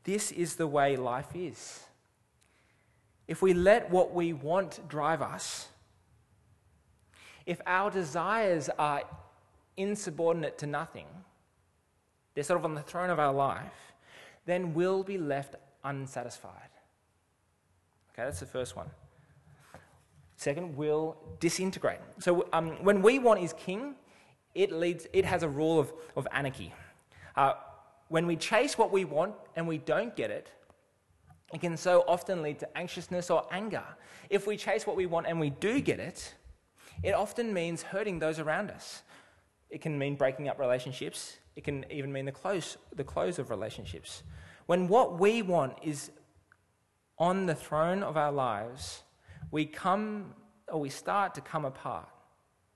This 0.04 0.32
is 0.32 0.56
the 0.56 0.68
way 0.68 0.96
life 0.96 1.30
is. 1.34 1.82
If 3.28 3.42
we 3.42 3.54
let 3.54 3.90
what 3.90 4.14
we 4.14 4.34
want 4.34 4.88
drive 4.88 5.22
us, 5.22 5.68
if 7.46 7.62
our 7.66 7.92
desires 7.92 8.70
are 8.78 9.04
insubordinate 9.78 10.58
to 10.60 10.68
nothing, 10.68 11.08
they're 12.34 12.44
sort 12.44 12.60
of 12.60 12.66
on 12.66 12.76
the 12.76 12.82
throne 12.82 13.10
of 13.10 13.20
our 13.20 13.34
life, 13.34 13.94
then 14.46 14.74
we'll 14.74 15.04
be 15.04 15.18
left 15.18 15.56
unsatisfied. 15.84 16.70
Okay, 18.14 18.24
that's 18.24 18.40
the 18.40 18.46
first 18.46 18.76
one. 18.76 18.88
Second, 20.38 20.76
we'll 20.76 21.18
disintegrate. 21.40 22.00
So 22.20 22.48
um, 22.52 22.72
when 22.84 23.02
we 23.02 23.20
want 23.20 23.42
is 23.42 23.54
king, 23.54 23.96
it, 24.54 24.72
leads, 24.72 25.08
it 25.14 25.26
has 25.26 25.44
a 25.44 25.50
rule 25.50 25.80
of, 25.80 25.94
of 26.16 26.28
anarchy. 26.32 26.74
Uh, 27.36 27.54
when 28.10 28.28
we 28.28 28.36
chase 28.36 28.78
what 28.78 28.92
we 28.92 29.06
want 29.06 29.34
and 29.56 29.68
we 29.68 29.78
don't 29.78 30.16
get 30.16 30.32
it, 30.32 30.52
it 31.54 31.62
can 31.62 31.78
so 31.78 32.04
often 32.08 32.42
lead 32.42 32.60
to 32.60 32.78
anxiousness 32.78 33.30
or 33.30 33.46
anger. 33.52 33.84
If 34.30 34.48
we 34.48 34.58
chase 34.58 34.86
what 34.86 34.96
we 34.96 35.06
want 35.06 35.28
and 35.28 35.40
we 35.40 35.52
do 35.52 35.80
get 35.80 36.00
it, 36.00 36.34
it 37.04 37.14
often 37.14 37.54
means 37.54 37.82
hurting 37.82 38.20
those 38.20 38.40
around 38.40 38.72
us. 38.72 39.04
It 39.70 39.82
can 39.82 39.98
mean 39.98 40.16
breaking 40.16 40.48
up 40.48 40.60
relationships. 40.60 41.38
It 41.56 41.64
can 41.64 41.86
even 41.92 42.12
mean 42.12 42.26
the 42.26 42.32
close, 42.32 42.78
the 42.96 43.04
close 43.04 43.40
of 43.40 43.50
relationships. 43.50 44.24
When 44.66 44.88
what 44.88 45.20
we 45.20 45.42
want 45.42 45.78
is 45.84 46.12
on 47.18 47.46
the 47.46 47.56
throne 47.56 48.04
of 48.04 48.18
our 48.18 48.32
lives, 48.32 49.04
we 49.52 49.66
come 49.66 50.34
or 50.68 50.80
we 50.80 50.90
start 50.90 51.36
to 51.36 51.42
come 51.42 51.66
apart. 51.66 52.10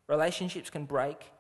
Relationships 0.08 0.70
can 0.70 0.86
break. 0.86 1.32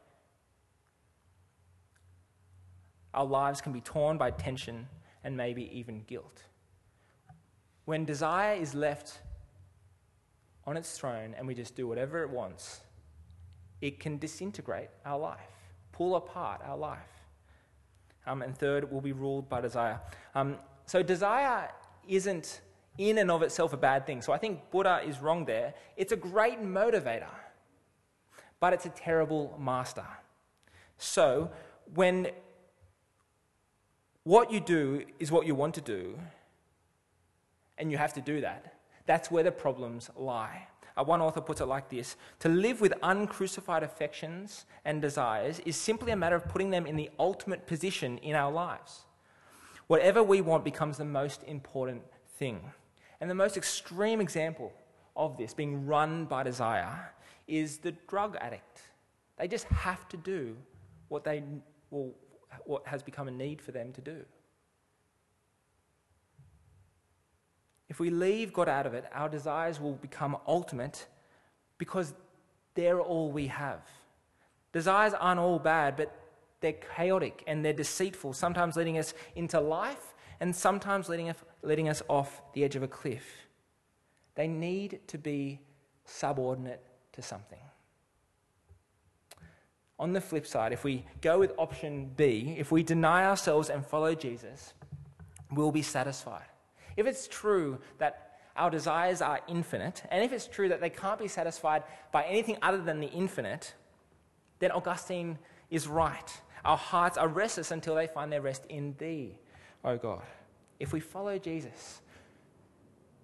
Our 3.13 3.25
lives 3.25 3.61
can 3.61 3.73
be 3.73 3.81
torn 3.81 4.17
by 4.17 4.31
tension 4.31 4.87
and 5.23 5.35
maybe 5.35 5.69
even 5.77 6.03
guilt. 6.07 6.43
When 7.85 8.05
desire 8.05 8.55
is 8.55 8.75
left 8.75 9.21
on 10.69 10.77
its 10.77 10.91
throne 10.91 11.33
and 11.35 11.47
we 11.47 11.55
just 11.55 11.75
do 11.75 11.87
whatever 11.87 12.21
it 12.21 12.29
wants, 12.29 12.81
it 13.81 13.99
can 13.99 14.19
disintegrate 14.19 14.89
our 15.03 15.17
life, 15.17 15.49
pull 15.91 16.15
apart 16.15 16.61
our 16.63 16.77
life. 16.77 16.99
Um, 18.27 18.43
and 18.43 18.55
third, 18.55 18.91
will 18.91 19.01
be 19.01 19.11
ruled 19.11 19.49
by 19.49 19.61
desire. 19.61 19.99
Um, 20.35 20.57
so, 20.85 21.01
desire 21.01 21.69
isn't 22.07 22.61
in 22.99 23.17
and 23.17 23.31
of 23.31 23.41
itself 23.41 23.73
a 23.73 23.77
bad 23.77 24.05
thing. 24.05 24.21
So, 24.21 24.31
I 24.31 24.37
think 24.37 24.69
Buddha 24.69 25.01
is 25.03 25.19
wrong 25.19 25.45
there. 25.45 25.73
It's 25.97 26.11
a 26.11 26.15
great 26.15 26.61
motivator, 26.61 27.33
but 28.59 28.73
it's 28.73 28.85
a 28.85 28.89
terrible 28.89 29.57
master. 29.59 30.05
So, 30.99 31.49
when 31.95 32.27
what 34.23 34.51
you 34.51 34.59
do 34.59 35.03
is 35.17 35.31
what 35.31 35.47
you 35.47 35.55
want 35.55 35.73
to 35.75 35.81
do, 35.81 36.19
and 37.79 37.91
you 37.91 37.97
have 37.97 38.13
to 38.13 38.21
do 38.21 38.41
that, 38.41 38.78
that's 39.09 39.31
where 39.31 39.41
the 39.43 39.51
problems 39.51 40.11
lie. 40.15 40.67
uh, 40.95 41.03
one 41.03 41.19
author 41.19 41.41
puts 41.41 41.61
it 41.61 41.65
like 41.65 41.89
this 41.89 42.15
To 42.41 42.47
live 42.47 42.79
with 42.79 42.93
uncrucified 43.01 43.81
affections 43.81 44.67
and 44.85 45.01
desires 45.01 45.59
is 45.65 45.75
simply 45.75 46.11
a 46.11 46.15
matter 46.15 46.35
of 46.35 46.47
putting 46.47 46.69
them 46.69 46.85
in 46.85 46.95
the 46.95 47.09
ultimate 47.17 47.65
position 47.65 48.19
in 48.19 48.35
our 48.35 48.51
lives. 48.51 49.05
Whatever 49.87 50.21
we 50.21 50.41
want 50.41 50.63
becomes 50.63 50.97
the 50.97 51.05
most 51.05 51.43
important 51.47 52.03
thing. 52.37 52.59
And 53.19 53.27
the 53.27 53.35
most 53.43 53.57
extreme 53.57 54.21
example 54.21 54.71
of 55.15 55.37
this, 55.37 55.55
being 55.55 55.87
run 55.87 56.25
by 56.25 56.43
desire, 56.43 57.11
is 57.47 57.79
the 57.79 57.93
drug 58.07 58.37
addict. 58.39 58.83
They 59.39 59.47
just 59.47 59.65
have 59.65 60.07
to 60.09 60.17
do 60.17 60.55
what, 61.07 61.23
they, 61.23 61.41
well, 61.89 62.11
what 62.65 62.85
has 62.85 63.01
become 63.01 63.27
a 63.27 63.31
need 63.31 63.59
for 63.59 63.71
them 63.71 63.91
to 63.93 64.01
do. 64.01 64.23
If 67.89 67.99
we 67.99 68.11
leave 68.11 68.53
God 68.53 68.69
out 68.69 68.85
of 68.85 68.93
it, 68.93 69.05
our 69.11 69.27
desires 69.27 69.79
will 69.81 69.95
become 69.95 70.37
ultimate 70.47 71.07
because 71.77 72.13
they're 72.75 73.01
all 73.01 73.31
we 73.31 73.47
have. 73.47 73.81
Desires 74.71 75.13
aren't 75.19 75.39
all 75.39 75.57
bad, 75.57 75.97
but 75.97 76.15
they're 76.61 76.73
chaotic 76.95 77.43
and 77.47 77.65
they're 77.65 77.73
deceitful, 77.73 78.33
sometimes 78.33 78.75
leading 78.75 78.97
us 78.97 79.13
into 79.35 79.59
life 79.59 80.13
and 80.39 80.55
sometimes 80.55 81.09
leading 81.09 81.29
us, 81.29 81.37
us 81.63 82.03
off 82.07 82.41
the 82.53 82.63
edge 82.63 82.75
of 82.75 82.83
a 82.83 82.87
cliff. 82.87 83.47
They 84.35 84.47
need 84.47 84.99
to 85.07 85.17
be 85.17 85.59
subordinate 86.05 86.83
to 87.13 87.21
something. 87.21 87.59
On 89.97 90.13
the 90.13 90.21
flip 90.21 90.47
side, 90.47 90.71
if 90.71 90.83
we 90.83 91.05
go 91.21 91.39
with 91.39 91.51
option 91.57 92.11
B, 92.15 92.55
if 92.57 92.71
we 92.71 92.83
deny 92.83 93.25
ourselves 93.25 93.69
and 93.69 93.85
follow 93.85 94.15
Jesus, 94.15 94.73
we'll 95.51 95.73
be 95.73 95.81
satisfied. 95.81 96.48
If 96.99 97.07
it's 97.07 97.29
true 97.29 97.79
that 97.99 98.39
our 98.57 98.69
desires 98.69 99.21
are 99.21 99.39
infinite, 99.47 100.03
and 100.11 100.21
if 100.21 100.33
it's 100.33 100.47
true 100.47 100.67
that 100.67 100.81
they 100.81 100.89
can't 100.89 101.17
be 101.17 101.29
satisfied 101.29 101.83
by 102.11 102.25
anything 102.25 102.57
other 102.61 102.81
than 102.81 102.99
the 102.99 103.07
infinite, 103.07 103.73
then 104.59 104.71
Augustine 104.71 105.39
is 105.69 105.87
right. 105.87 106.41
Our 106.65 106.75
hearts 106.75 107.17
are 107.17 107.29
restless 107.29 107.71
until 107.71 107.95
they 107.95 108.07
find 108.07 108.29
their 108.29 108.41
rest 108.41 108.65
in 108.67 108.95
Thee, 108.97 109.37
O 109.85 109.95
God. 109.95 110.23
If 110.77 110.91
we 110.91 110.99
follow 110.99 111.37
Jesus, 111.37 112.01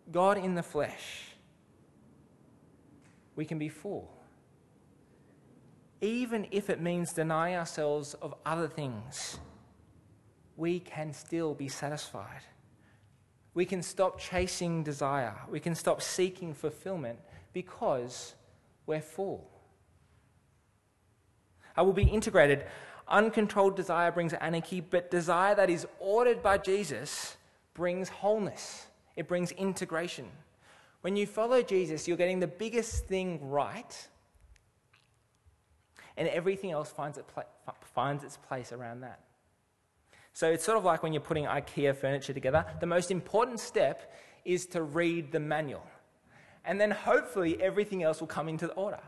God 0.10 0.38
in 0.38 0.56
the 0.56 0.64
flesh, 0.64 1.36
we 3.36 3.44
can 3.44 3.60
be 3.60 3.68
full. 3.68 4.10
Even 6.00 6.48
if 6.50 6.70
it 6.70 6.80
means 6.80 7.12
denying 7.12 7.58
ourselves 7.58 8.14
of 8.22 8.36
other 8.46 8.70
things, 8.70 9.38
we 10.56 10.80
can 10.80 11.12
still 11.12 11.54
be 11.54 11.68
satisfied. 11.68 12.44
We 13.56 13.66
can 13.66 13.82
stop 13.82 14.20
chasing 14.20 14.84
desire. 14.84 15.34
We 15.50 15.60
can 15.60 15.74
stop 15.74 16.02
seeking 16.02 16.54
fulfillment 16.54 17.18
because 17.54 18.36
we're 18.86 19.02
full. 19.02 19.50
I 21.76 21.82
will 21.82 21.94
be 21.94 22.04
integrated. 22.04 22.66
Uncontrolled 23.08 23.76
desire 23.76 24.12
brings 24.12 24.34
anarchy, 24.34 24.82
but 24.82 25.10
desire 25.10 25.56
that 25.56 25.70
is 25.70 25.88
ordered 26.00 26.44
by 26.44 26.58
Jesus 26.58 27.38
brings 27.74 28.10
wholeness. 28.10 28.88
It 29.16 29.28
brings 29.28 29.52
integration. 29.52 30.28
When 31.02 31.16
you 31.16 31.26
follow 31.26 31.62
Jesus, 31.62 32.08
you're 32.08 32.18
getting 32.18 32.40
the 32.40 32.48
biggest 32.48 33.06
thing 33.06 33.40
right, 33.50 34.08
and 36.18 36.28
everything 36.28 36.72
else 36.72 36.90
finds, 36.90 37.18
it 37.18 37.26
finds 37.94 38.24
its 38.24 38.38
place 38.38 38.72
around 38.72 39.02
that. 39.02 39.20
So 40.36 40.52
it's 40.52 40.66
sort 40.66 40.78
of 40.78 40.84
like 40.84 41.02
when 41.02 41.14
you're 41.14 41.22
putting 41.22 41.46
IKEA 41.46 41.96
furniture 41.96 42.34
together. 42.34 42.66
The 42.82 42.86
most 42.86 43.10
important 43.10 43.58
step 43.58 44.14
is 44.44 44.66
to 44.68 44.84
read 44.84 45.32
the 45.32 45.40
manual. 45.40 45.88
And 46.66 46.80
then 46.80 46.92
hopefully 46.92 47.62
everything 47.62 48.04
else 48.04 48.20
will 48.20 48.28
come 48.28 48.50
into 48.50 48.68
order. 48.74 49.00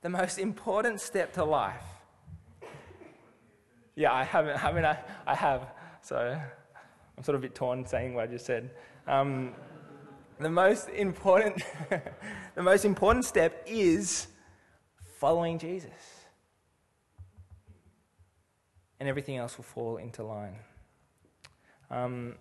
The 0.00 0.08
most 0.08 0.38
important 0.38 1.02
step 1.02 1.34
to 1.34 1.44
life. 1.44 1.84
Yeah, 3.94 4.14
I 4.14 4.24
haven't. 4.24 4.64
I 4.64 4.72
mean, 4.72 4.86
I, 4.86 4.98
I 5.26 5.34
have. 5.34 5.66
So 6.00 6.16
I'm 7.18 7.22
sort 7.22 7.34
of 7.34 7.42
a 7.42 7.46
bit 7.46 7.54
torn 7.54 7.84
saying 7.84 8.14
what 8.14 8.24
I 8.24 8.26
just 8.26 8.46
said. 8.46 8.70
Um, 9.06 9.52
the 10.38 10.48
most 10.48 10.88
important, 10.88 11.62
the 12.54 12.62
most 12.62 12.86
important 12.86 13.26
step 13.26 13.62
is 13.66 14.28
following 15.18 15.58
Jesus 15.58 16.19
and 19.00 19.08
everything 19.08 19.38
else 19.38 19.56
will 19.56 19.64
fall 19.64 19.96
into 19.96 20.22
line. 20.22 20.56
Um, 21.90 22.34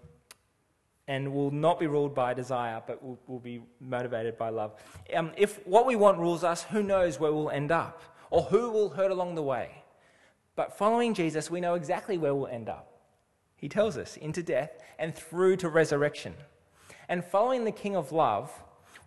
and 1.07 1.33
will 1.33 1.49
not 1.49 1.79
be 1.79 1.87
ruled 1.87 2.13
by 2.13 2.35
desire, 2.35 2.83
but 2.85 3.01
will, 3.01 3.17
will 3.25 3.39
be 3.39 3.63
motivated 3.79 4.37
by 4.37 4.49
love. 4.49 4.75
Um, 5.15 5.31
if 5.35 5.65
what 5.65 5.87
we 5.87 5.95
want 5.95 6.19
rules 6.19 6.43
us, 6.43 6.63
who 6.63 6.83
knows 6.83 7.19
where 7.19 7.33
we'll 7.33 7.49
end 7.49 7.71
up 7.71 8.03
or 8.29 8.43
who 8.43 8.69
will 8.69 8.89
hurt 8.89 9.09
along 9.09 9.33
the 9.33 9.41
way. 9.41 9.83
But 10.55 10.77
following 10.77 11.15
Jesus, 11.15 11.49
we 11.49 11.61
know 11.61 11.73
exactly 11.73 12.17
where 12.17 12.35
we'll 12.35 12.47
end 12.47 12.69
up. 12.69 12.99
He 13.55 13.67
tells 13.67 13.97
us 13.97 14.17
into 14.17 14.43
death 14.43 14.71
and 14.99 15.15
through 15.15 15.55
to 15.57 15.69
resurrection. 15.69 16.35
And 17.07 17.25
following 17.25 17.63
the 17.63 17.71
King 17.71 17.95
of 17.95 18.11
love, 18.11 18.51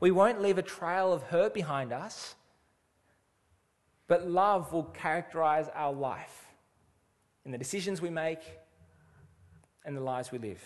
we 0.01 0.11
won't 0.11 0.43
leave 0.43 0.59
a 0.59 0.62
trail 0.62 1.12
of 1.12 1.23
hurt 1.25 1.55
behind 1.55 1.93
us, 1.93 2.35
but 4.09 4.29
love 4.29 4.73
will 4.73 4.85
characterize 4.85 5.69
our 5.75 5.93
life 5.93 6.41
in 7.44 7.52
the 7.52 7.59
decisions 7.59 8.00
we 8.00 8.11
make 8.11 8.40
and 9.85 9.96
the 9.96 10.00
lives 10.00 10.31
we 10.31 10.38
live. 10.38 10.62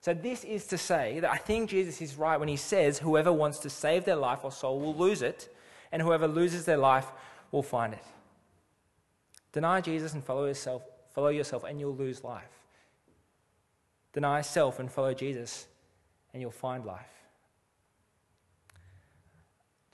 So, 0.00 0.12
this 0.12 0.44
is 0.44 0.66
to 0.66 0.76
say 0.76 1.20
that 1.20 1.30
I 1.30 1.36
think 1.36 1.70
Jesus 1.70 2.02
is 2.02 2.16
right 2.16 2.38
when 2.38 2.48
he 2.48 2.56
says, 2.56 2.98
Whoever 2.98 3.32
wants 3.32 3.58
to 3.60 3.70
save 3.70 4.04
their 4.04 4.16
life 4.16 4.40
or 4.42 4.52
soul 4.52 4.80
will 4.80 4.94
lose 4.94 5.22
it, 5.22 5.54
and 5.90 6.02
whoever 6.02 6.28
loses 6.28 6.66
their 6.66 6.76
life 6.76 7.06
will 7.50 7.62
find 7.62 7.94
it. 7.94 8.04
Deny 9.52 9.80
Jesus 9.80 10.12
and 10.12 10.22
follow 10.22 10.44
yourself, 10.46 10.82
follow 11.14 11.28
yourself, 11.28 11.64
and 11.64 11.80
you'll 11.80 11.94
lose 11.94 12.22
life. 12.22 12.50
Deny 14.12 14.42
self 14.42 14.78
and 14.78 14.92
follow 14.92 15.14
Jesus, 15.14 15.66
and 16.32 16.42
you'll 16.42 16.50
find 16.50 16.84
life. 16.84 17.23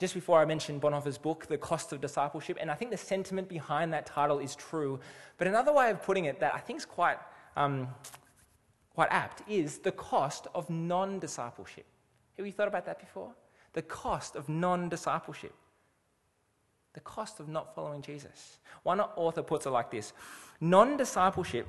Just 0.01 0.15
before 0.15 0.41
I 0.41 0.45
mentioned 0.45 0.81
Bonhoeffer's 0.81 1.19
book, 1.19 1.45
The 1.45 1.59
Cost 1.59 1.93
of 1.93 2.01
Discipleship, 2.01 2.57
and 2.59 2.71
I 2.71 2.73
think 2.73 2.89
the 2.89 2.97
sentiment 2.97 3.47
behind 3.47 3.93
that 3.93 4.07
title 4.07 4.39
is 4.39 4.55
true. 4.55 4.99
But 5.37 5.45
another 5.45 5.71
way 5.71 5.91
of 5.91 6.01
putting 6.01 6.25
it 6.25 6.39
that 6.39 6.55
I 6.55 6.57
think 6.57 6.79
is 6.79 6.85
quite, 6.87 7.19
um, 7.55 7.87
quite 8.95 9.09
apt 9.11 9.47
is 9.47 9.77
the 9.77 9.91
cost 9.91 10.47
of 10.55 10.67
non 10.71 11.19
discipleship. 11.19 11.85
Have 12.35 12.47
you 12.47 12.51
thought 12.51 12.67
about 12.67 12.87
that 12.87 12.99
before? 12.99 13.29
The 13.73 13.83
cost 13.83 14.35
of 14.35 14.49
non 14.49 14.89
discipleship. 14.89 15.53
The 16.93 17.01
cost 17.01 17.39
of 17.39 17.47
not 17.47 17.75
following 17.75 18.01
Jesus. 18.01 18.57
One 18.81 19.01
author 19.01 19.43
puts 19.43 19.67
it 19.67 19.69
like 19.69 19.91
this 19.91 20.13
Non 20.59 20.97
discipleship 20.97 21.67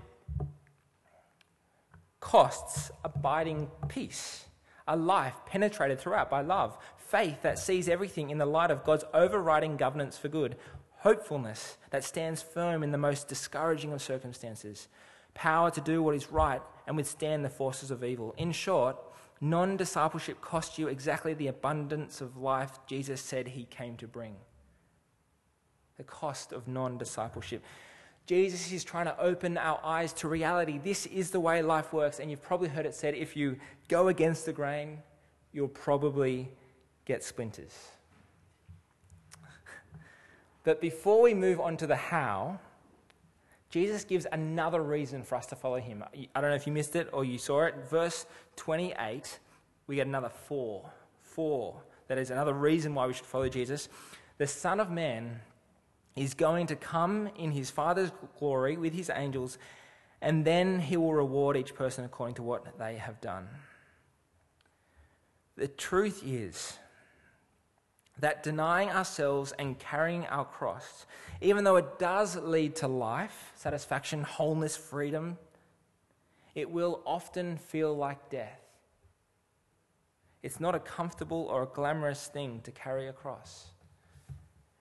costs 2.18 2.90
abiding 3.04 3.70
peace, 3.88 4.46
a 4.88 4.96
life 4.96 5.34
penetrated 5.44 6.00
throughout 6.00 6.30
by 6.30 6.40
love, 6.40 6.78
faith 7.12 7.42
that 7.42 7.58
sees 7.58 7.90
everything 7.90 8.30
in 8.30 8.38
the 8.38 8.46
light 8.46 8.70
of 8.70 8.84
God's 8.84 9.04
overriding 9.12 9.76
governance 9.76 10.16
for 10.16 10.28
good, 10.28 10.56
hopefulness 11.00 11.76
that 11.90 12.04
stands 12.04 12.40
firm 12.40 12.82
in 12.82 12.90
the 12.90 12.96
most 12.96 13.28
discouraging 13.28 13.92
of 13.92 14.00
circumstances, 14.00 14.88
power 15.34 15.70
to 15.70 15.80
do 15.82 16.02
what 16.02 16.14
is 16.14 16.32
right 16.32 16.62
and 16.86 16.96
withstand 16.96 17.44
the 17.44 17.50
forces 17.50 17.90
of 17.90 18.02
evil. 18.02 18.34
In 18.38 18.50
short, 18.50 18.96
non 19.42 19.76
discipleship 19.76 20.40
costs 20.40 20.78
you 20.78 20.88
exactly 20.88 21.34
the 21.34 21.48
abundance 21.48 22.22
of 22.22 22.38
life 22.38 22.78
Jesus 22.86 23.20
said 23.20 23.48
he 23.48 23.64
came 23.64 23.96
to 23.98 24.08
bring. 24.08 24.34
The 25.98 26.04
cost 26.04 26.50
of 26.50 26.66
non 26.66 26.96
discipleship. 26.96 27.62
Jesus 28.24 28.72
is 28.72 28.84
trying 28.84 29.06
to 29.06 29.20
open 29.20 29.58
our 29.58 29.80
eyes 29.84 30.14
to 30.14 30.28
reality. 30.28 30.78
This 30.78 31.04
is 31.06 31.30
the 31.30 31.40
way 31.40 31.60
life 31.60 31.92
works. 31.92 32.20
And 32.20 32.30
you've 32.30 32.42
probably 32.42 32.68
heard 32.68 32.86
it 32.86 32.94
said 32.94 33.14
if 33.14 33.36
you 33.36 33.58
go 33.88 34.08
against 34.08 34.46
the 34.46 34.52
grain, 34.52 34.98
you'll 35.52 35.68
probably 35.68 36.48
get 37.04 37.22
splinters. 37.22 37.74
but 40.64 40.80
before 40.80 41.22
we 41.22 41.34
move 41.34 41.60
on 41.60 41.76
to 41.78 41.86
the 41.86 41.96
how, 41.96 42.58
Jesus 43.70 44.04
gives 44.04 44.26
another 44.30 44.82
reason 44.82 45.22
for 45.22 45.36
us 45.36 45.46
to 45.46 45.56
follow 45.56 45.80
him. 45.80 46.04
I 46.34 46.40
don't 46.40 46.50
know 46.50 46.56
if 46.56 46.66
you 46.66 46.72
missed 46.72 46.94
it 46.94 47.08
or 47.12 47.24
you 47.24 47.38
saw 47.38 47.62
it. 47.64 47.74
Verse 47.88 48.26
28, 48.56 49.38
we 49.86 49.96
get 49.96 50.06
another 50.06 50.28
for. 50.28 50.84
For. 51.22 51.80
That 52.08 52.18
is 52.18 52.30
another 52.30 52.52
reason 52.52 52.94
why 52.94 53.06
we 53.06 53.14
should 53.14 53.24
follow 53.24 53.48
Jesus. 53.48 53.88
The 54.36 54.46
Son 54.46 54.78
of 54.78 54.90
Man 54.90 55.40
is 56.16 56.34
going 56.34 56.66
to 56.66 56.76
come 56.76 57.30
in 57.38 57.52
his 57.52 57.70
Father's 57.70 58.10
glory 58.38 58.76
with 58.76 58.92
his 58.92 59.10
angels, 59.14 59.56
and 60.20 60.44
then 60.44 60.78
he 60.78 60.98
will 60.98 61.14
reward 61.14 61.56
each 61.56 61.74
person 61.74 62.04
according 62.04 62.34
to 62.34 62.42
what 62.42 62.78
they 62.78 62.96
have 62.96 63.20
done. 63.22 63.48
The 65.56 65.68
truth 65.68 66.22
is, 66.24 66.78
that 68.18 68.42
denying 68.42 68.90
ourselves 68.90 69.52
and 69.58 69.78
carrying 69.78 70.26
our 70.26 70.44
cross, 70.44 71.06
even 71.40 71.64
though 71.64 71.76
it 71.76 71.98
does 71.98 72.36
lead 72.36 72.76
to 72.76 72.88
life, 72.88 73.52
satisfaction, 73.56 74.22
wholeness, 74.22 74.76
freedom, 74.76 75.38
it 76.54 76.70
will 76.70 77.00
often 77.06 77.56
feel 77.56 77.96
like 77.96 78.30
death. 78.30 78.60
It's 80.42 80.60
not 80.60 80.74
a 80.74 80.80
comfortable 80.80 81.46
or 81.50 81.62
a 81.62 81.66
glamorous 81.66 82.26
thing 82.26 82.60
to 82.64 82.70
carry 82.70 83.08
a 83.08 83.12
cross. 83.12 83.68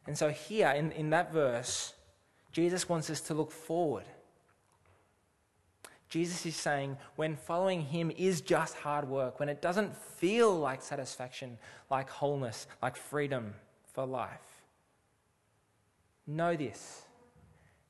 And 0.07 0.17
so, 0.17 0.29
here 0.29 0.69
in, 0.69 0.91
in 0.91 1.11
that 1.11 1.31
verse, 1.31 1.93
Jesus 2.51 2.89
wants 2.89 3.09
us 3.09 3.21
to 3.21 3.33
look 3.33 3.51
forward. 3.51 4.05
Jesus 6.11 6.45
is 6.45 6.57
saying 6.57 6.97
when 7.15 7.37
following 7.37 7.81
him 7.81 8.11
is 8.17 8.41
just 8.41 8.75
hard 8.75 9.07
work, 9.07 9.39
when 9.39 9.47
it 9.47 9.61
doesn't 9.61 9.95
feel 9.95 10.53
like 10.59 10.81
satisfaction, 10.81 11.57
like 11.89 12.09
wholeness, 12.09 12.67
like 12.83 12.97
freedom 12.97 13.53
for 13.93 14.05
life, 14.05 14.61
know 16.27 16.55
this 16.55 17.03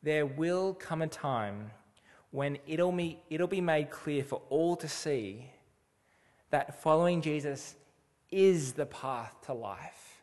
there 0.03 0.25
will 0.25 0.75
come 0.75 1.01
a 1.01 1.07
time 1.07 1.71
when 2.29 2.59
it'll 2.67 2.91
be, 2.91 3.19
it'll 3.29 3.47
be 3.47 3.61
made 3.61 3.89
clear 3.89 4.23
for 4.23 4.41
all 4.49 4.75
to 4.75 4.87
see 4.87 5.49
that 6.51 6.81
following 6.81 7.21
Jesus 7.21 7.75
is 8.29 8.73
the 8.73 8.85
path 8.85 9.35
to 9.45 9.53
life, 9.53 10.21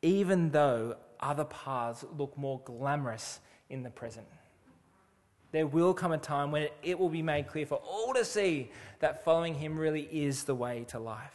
even 0.00 0.50
though 0.50 0.96
other 1.20 1.44
paths 1.44 2.04
look 2.16 2.36
more 2.36 2.60
glamorous 2.64 3.40
in 3.68 3.82
the 3.82 3.90
present. 3.90 4.26
There 5.50 5.66
will 5.66 5.94
come 5.94 6.12
a 6.12 6.18
time 6.18 6.50
when 6.50 6.68
it 6.82 6.98
will 6.98 7.08
be 7.08 7.22
made 7.22 7.46
clear 7.46 7.66
for 7.66 7.76
all 7.76 8.12
to 8.14 8.24
see 8.24 8.70
that 9.00 9.24
following 9.24 9.54
Him 9.54 9.78
really 9.78 10.02
is 10.02 10.44
the 10.44 10.54
way 10.54 10.84
to 10.88 10.98
life. 10.98 11.34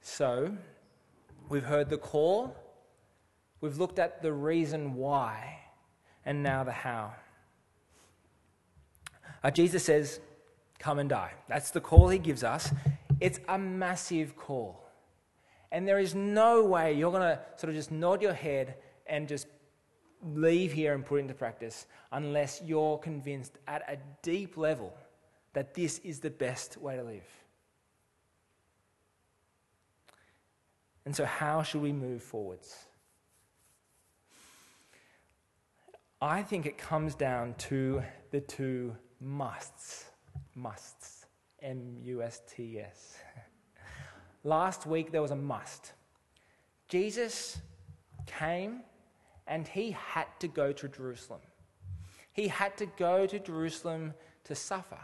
So, 0.00 0.56
we've 1.48 1.64
heard 1.64 1.90
the 1.90 1.98
call, 1.98 2.56
we've 3.60 3.78
looked 3.78 3.98
at 3.98 4.22
the 4.22 4.32
reason 4.32 4.94
why, 4.94 5.58
and 6.24 6.42
now 6.42 6.62
the 6.64 6.72
how. 6.72 7.14
Uh, 9.42 9.50
Jesus 9.50 9.84
says, 9.84 10.20
Come 10.78 10.98
and 10.98 11.08
die. 11.08 11.32
That's 11.48 11.70
the 11.70 11.80
call 11.80 12.08
He 12.08 12.18
gives 12.18 12.42
us. 12.42 12.72
It's 13.20 13.38
a 13.48 13.56
massive 13.56 14.36
call. 14.36 14.84
And 15.70 15.86
there 15.86 16.00
is 16.00 16.14
no 16.14 16.64
way 16.64 16.92
you're 16.92 17.12
going 17.12 17.22
to 17.22 17.40
sort 17.56 17.70
of 17.70 17.76
just 17.76 17.92
nod 17.92 18.20
your 18.20 18.32
head 18.32 18.74
and 19.06 19.28
just 19.28 19.46
leave 20.22 20.72
here 20.72 20.94
and 20.94 21.04
put 21.04 21.20
into 21.20 21.34
practice 21.34 21.86
unless 22.12 22.62
you're 22.64 22.98
convinced 22.98 23.58
at 23.66 23.82
a 23.88 23.98
deep 24.22 24.56
level 24.56 24.94
that 25.52 25.74
this 25.74 25.98
is 25.98 26.20
the 26.20 26.30
best 26.30 26.76
way 26.76 26.96
to 26.96 27.02
live. 27.02 27.44
And 31.04 31.14
so, 31.14 31.24
how 31.24 31.62
should 31.62 31.82
we 31.82 31.92
move 31.92 32.22
forwards? 32.22 32.86
I 36.20 36.42
think 36.42 36.66
it 36.66 36.78
comes 36.78 37.16
down 37.16 37.54
to 37.58 38.02
the 38.30 38.40
two 38.40 38.96
musts. 39.20 40.04
Musts. 40.54 41.26
M 41.60 41.96
U 42.02 42.22
S 42.22 42.42
T 42.48 42.78
S. 42.78 43.16
Last 44.44 44.86
week 44.86 45.10
there 45.12 45.22
was 45.22 45.30
a 45.30 45.36
must. 45.36 45.92
Jesus 46.88 47.58
came 48.26 48.80
and 49.46 49.66
he 49.66 49.92
had 49.92 50.26
to 50.40 50.48
go 50.48 50.72
to 50.72 50.88
Jerusalem. 50.88 51.40
He 52.32 52.48
had 52.48 52.76
to 52.78 52.86
go 52.86 53.26
to 53.26 53.38
Jerusalem 53.38 54.14
to 54.44 54.54
suffer 54.54 55.00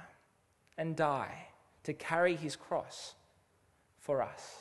and 0.77 0.96
die, 0.96 1.48
to 1.85 1.92
carry 1.92 2.37
his 2.37 2.57
cross 2.57 3.14
for 3.98 4.22
us. 4.22 4.57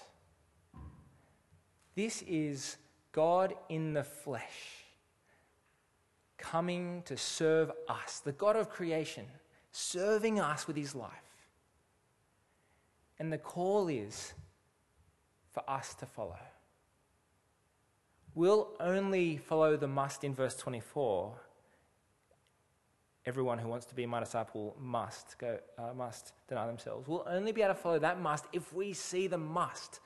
This 1.95 2.23
is 2.27 2.77
God 3.11 3.53
in 3.69 3.93
the 3.93 4.03
flesh 4.03 4.85
coming 6.37 7.01
to 7.05 7.17
serve 7.17 7.71
us, 7.87 8.19
the 8.19 8.31
God 8.31 8.55
of 8.55 8.69
creation, 8.69 9.25
serving 9.71 10.39
us 10.39 10.67
with 10.67 10.75
his 10.75 10.93
life. 10.93 11.11
And 13.19 13.33
the 13.33 13.37
call 13.37 13.87
is 13.87 14.33
for 15.51 15.63
us 15.67 15.95
to 15.95 16.05
follow 16.05 16.37
will 18.37 18.69
only 18.79 19.35
follow 19.35 19.75
the 19.75 19.87
must 19.87 20.23
in 20.23 20.31
verse 20.31 20.55
24. 20.55 21.33
Everyone 23.25 23.57
who 23.57 23.67
wants 23.67 23.87
to 23.87 23.95
be 23.95 24.05
my 24.05 24.19
disciple 24.19 24.75
must 24.79 25.39
go, 25.39 25.57
uh, 25.79 25.91
must 25.95 26.33
deny 26.47 26.67
themselves. 26.67 27.07
We'll 27.07 27.25
only 27.27 27.51
be 27.51 27.63
able 27.63 27.73
to 27.73 27.79
follow 27.79 27.97
that 27.97 28.21
must 28.21 28.45
if 28.53 28.71
we 28.71 28.93
see 28.93 29.25
the 29.25 29.39
must 29.39 30.01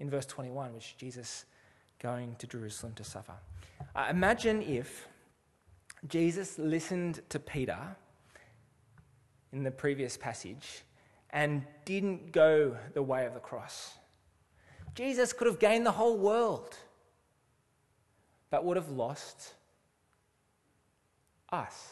in 0.00 0.10
verse 0.10 0.26
21, 0.26 0.74
which 0.74 0.96
Jesus 0.98 1.44
going 2.02 2.34
to 2.40 2.48
Jerusalem 2.48 2.92
to 2.96 3.04
suffer. 3.04 3.34
Uh, 3.94 4.08
imagine 4.10 4.62
if 4.62 5.06
Jesus 6.08 6.58
listened 6.58 7.20
to 7.28 7.38
Peter 7.38 7.78
in 9.52 9.62
the 9.62 9.70
previous 9.70 10.16
passage 10.16 10.82
and 11.30 11.62
didn't 11.84 12.32
go 12.32 12.76
the 12.94 13.02
way 13.02 13.26
of 13.26 13.34
the 13.34 13.40
cross. 13.40 13.94
Jesus 14.96 15.32
could 15.32 15.46
have 15.46 15.60
gained 15.60 15.86
the 15.86 15.92
whole 15.92 16.18
world 16.18 16.76
but 18.50 18.64
would 18.64 18.76
have 18.76 18.90
lost 18.90 19.54
us. 21.50 21.88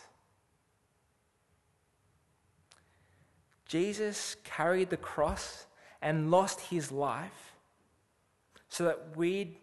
Jesus 3.66 4.36
carried 4.44 4.90
the 4.90 4.96
cross 4.96 5.66
and 6.00 6.30
lost 6.30 6.60
his 6.60 6.90
life 6.90 7.52
so 8.68 8.84
that 8.84 9.16
we'd 9.16 9.56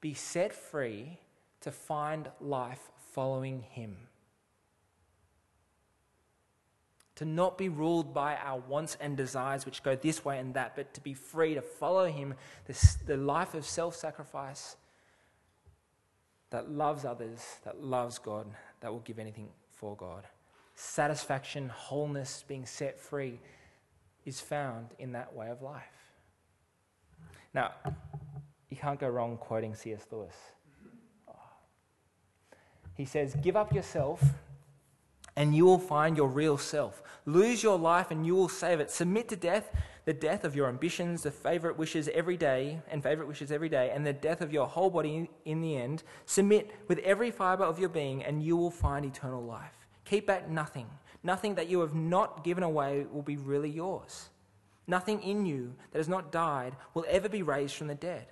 be 0.00 0.14
set 0.14 0.54
free 0.54 1.18
to 1.60 1.70
find 1.70 2.28
life 2.40 2.90
following 3.12 3.62
him. 3.70 3.96
To 7.16 7.24
not 7.24 7.56
be 7.56 7.70
ruled 7.70 8.12
by 8.12 8.36
our 8.36 8.58
wants 8.58 8.98
and 9.00 9.16
desires, 9.16 9.64
which 9.64 9.82
go 9.82 9.96
this 9.96 10.22
way 10.22 10.38
and 10.38 10.52
that, 10.52 10.76
but 10.76 10.92
to 10.94 11.00
be 11.00 11.14
free 11.14 11.54
to 11.54 11.62
follow 11.62 12.06
him, 12.06 12.34
the, 12.66 12.96
the 13.06 13.16
life 13.16 13.54
of 13.54 13.64
self 13.64 13.96
sacrifice 13.96 14.76
that 16.50 16.70
loves 16.70 17.04
others, 17.04 17.40
that 17.64 17.82
loves 17.82 18.18
God, 18.18 18.46
that 18.80 18.92
will 18.92 19.00
give 19.00 19.18
anything 19.18 19.48
for 19.70 19.96
God. 19.96 20.24
Satisfaction, 20.74 21.68
wholeness, 21.68 22.44
being 22.46 22.66
set 22.66 23.00
free 23.00 23.40
is 24.24 24.40
found 24.40 24.88
in 24.98 25.12
that 25.12 25.34
way 25.34 25.48
of 25.48 25.62
life. 25.62 25.84
Now, 27.54 27.72
you 28.68 28.76
can't 28.76 29.00
go 29.00 29.08
wrong 29.08 29.38
quoting 29.38 29.74
C.S. 29.74 30.06
Lewis. 30.10 30.34
He 32.94 33.04
says, 33.04 33.34
Give 33.42 33.56
up 33.56 33.74
yourself 33.74 34.22
and 35.36 35.54
you 35.54 35.64
will 35.64 35.78
find 35.78 36.16
your 36.16 36.28
real 36.28 36.56
self. 36.56 37.02
Lose 37.26 37.62
your 37.62 37.78
life 37.78 38.10
and 38.10 38.26
you 38.26 38.34
will 38.34 38.48
save 38.48 38.80
it. 38.80 38.90
Submit 38.90 39.28
to 39.28 39.36
death 39.36 39.70
the 40.06 40.14
death 40.14 40.44
of 40.44 40.54
your 40.54 40.68
ambitions, 40.68 41.24
the 41.24 41.32
favorite 41.32 41.76
wishes 41.76 42.08
every 42.14 42.36
day, 42.36 42.80
and 42.88 43.02
favorite 43.02 43.26
wishes 43.26 43.50
every 43.50 43.68
day, 43.68 43.90
and 43.92 44.06
the 44.06 44.12
death 44.12 44.40
of 44.40 44.52
your 44.52 44.68
whole 44.68 44.88
body 44.88 45.28
in 45.44 45.60
the 45.60 45.76
end. 45.76 46.04
Submit 46.26 46.70
with 46.86 47.00
every 47.00 47.32
fiber 47.32 47.64
of 47.64 47.80
your 47.80 47.88
being, 47.88 48.22
and 48.22 48.40
you 48.40 48.56
will 48.56 48.70
find 48.70 49.04
eternal 49.04 49.42
life. 49.42 49.86
Keep 50.04 50.28
back 50.28 50.48
nothing. 50.48 50.86
Nothing 51.24 51.56
that 51.56 51.68
you 51.68 51.80
have 51.80 51.94
not 51.94 52.44
given 52.44 52.62
away 52.62 53.04
will 53.10 53.22
be 53.22 53.36
really 53.36 53.68
yours. 53.68 54.28
Nothing 54.86 55.20
in 55.24 55.44
you 55.44 55.74
that 55.90 55.98
has 55.98 56.08
not 56.08 56.30
died 56.30 56.76
will 56.94 57.04
ever 57.08 57.28
be 57.28 57.42
raised 57.42 57.74
from 57.74 57.88
the 57.88 57.96
dead. 57.96 58.26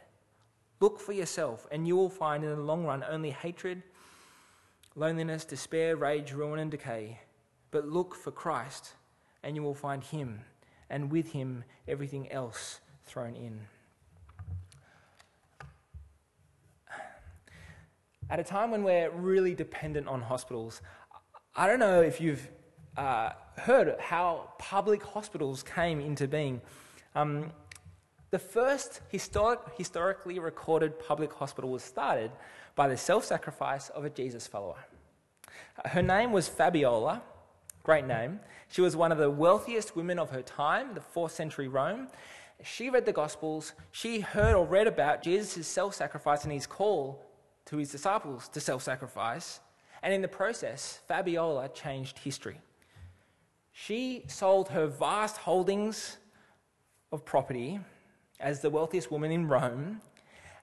Look 0.78 1.00
for 1.00 1.12
yourself, 1.12 1.66
and 1.72 1.88
you 1.88 1.96
will 1.96 2.08
find 2.08 2.44
in 2.44 2.50
the 2.50 2.56
long 2.56 2.84
run 2.84 3.04
only 3.08 3.30
hatred, 3.30 3.82
loneliness, 4.94 5.44
despair, 5.44 5.96
rage, 5.96 6.32
ruin, 6.32 6.60
and 6.60 6.70
decay. 6.70 7.18
But 7.72 7.88
look 7.88 8.14
for 8.14 8.30
Christ, 8.30 8.92
and 9.42 9.56
you 9.56 9.62
will 9.64 9.74
find 9.74 10.04
Him 10.04 10.42
and 10.90 11.10
with 11.10 11.32
him 11.32 11.64
everything 11.88 12.30
else 12.30 12.80
thrown 13.04 13.34
in. 13.36 13.60
At 18.30 18.40
a 18.40 18.44
time 18.44 18.70
when 18.70 18.82
we're 18.82 19.10
really 19.10 19.54
dependent 19.54 20.08
on 20.08 20.22
hospitals, 20.22 20.80
I 21.54 21.66
don't 21.66 21.78
know 21.78 22.00
if 22.00 22.20
you've 22.20 22.48
uh, 22.96 23.30
heard 23.58 23.94
how 24.00 24.50
public 24.58 25.02
hospitals 25.02 25.62
came 25.62 26.00
into 26.00 26.26
being. 26.26 26.60
Um, 27.14 27.52
the 28.30 28.38
first 28.38 29.00
historic, 29.10 29.60
historically 29.76 30.38
recorded 30.38 30.98
public 30.98 31.32
hospital 31.32 31.70
was 31.70 31.82
started 31.84 32.32
by 32.74 32.88
the 32.88 32.96
self 32.96 33.24
sacrifice 33.24 33.90
of 33.90 34.04
a 34.04 34.10
Jesus 34.10 34.46
follower. 34.46 34.84
Her 35.84 36.02
name 36.02 36.32
was 36.32 36.48
Fabiola, 36.48 37.22
Great 37.84 38.06
name. 38.06 38.40
She 38.68 38.80
was 38.80 38.96
one 38.96 39.12
of 39.12 39.18
the 39.18 39.28
wealthiest 39.28 39.94
women 39.94 40.18
of 40.18 40.30
her 40.30 40.40
time, 40.40 40.94
the 40.94 41.00
4th 41.00 41.32
century 41.32 41.68
Rome. 41.68 42.08
She 42.62 42.88
read 42.88 43.04
the 43.04 43.12
Gospels. 43.12 43.74
She 43.92 44.20
heard 44.20 44.56
or 44.56 44.64
read 44.64 44.86
about 44.86 45.22
Jesus' 45.22 45.66
self 45.66 45.94
sacrifice 45.94 46.44
and 46.44 46.52
his 46.52 46.66
call 46.66 47.22
to 47.66 47.76
his 47.76 47.90
disciples 47.90 48.48
to 48.48 48.60
self 48.60 48.82
sacrifice. 48.82 49.60
And 50.02 50.14
in 50.14 50.22
the 50.22 50.28
process, 50.28 51.00
Fabiola 51.06 51.68
changed 51.68 52.18
history. 52.18 52.58
She 53.72 54.24
sold 54.28 54.70
her 54.70 54.86
vast 54.86 55.36
holdings 55.36 56.16
of 57.12 57.26
property 57.26 57.80
as 58.40 58.60
the 58.60 58.70
wealthiest 58.70 59.10
woman 59.10 59.30
in 59.30 59.46
Rome 59.46 60.00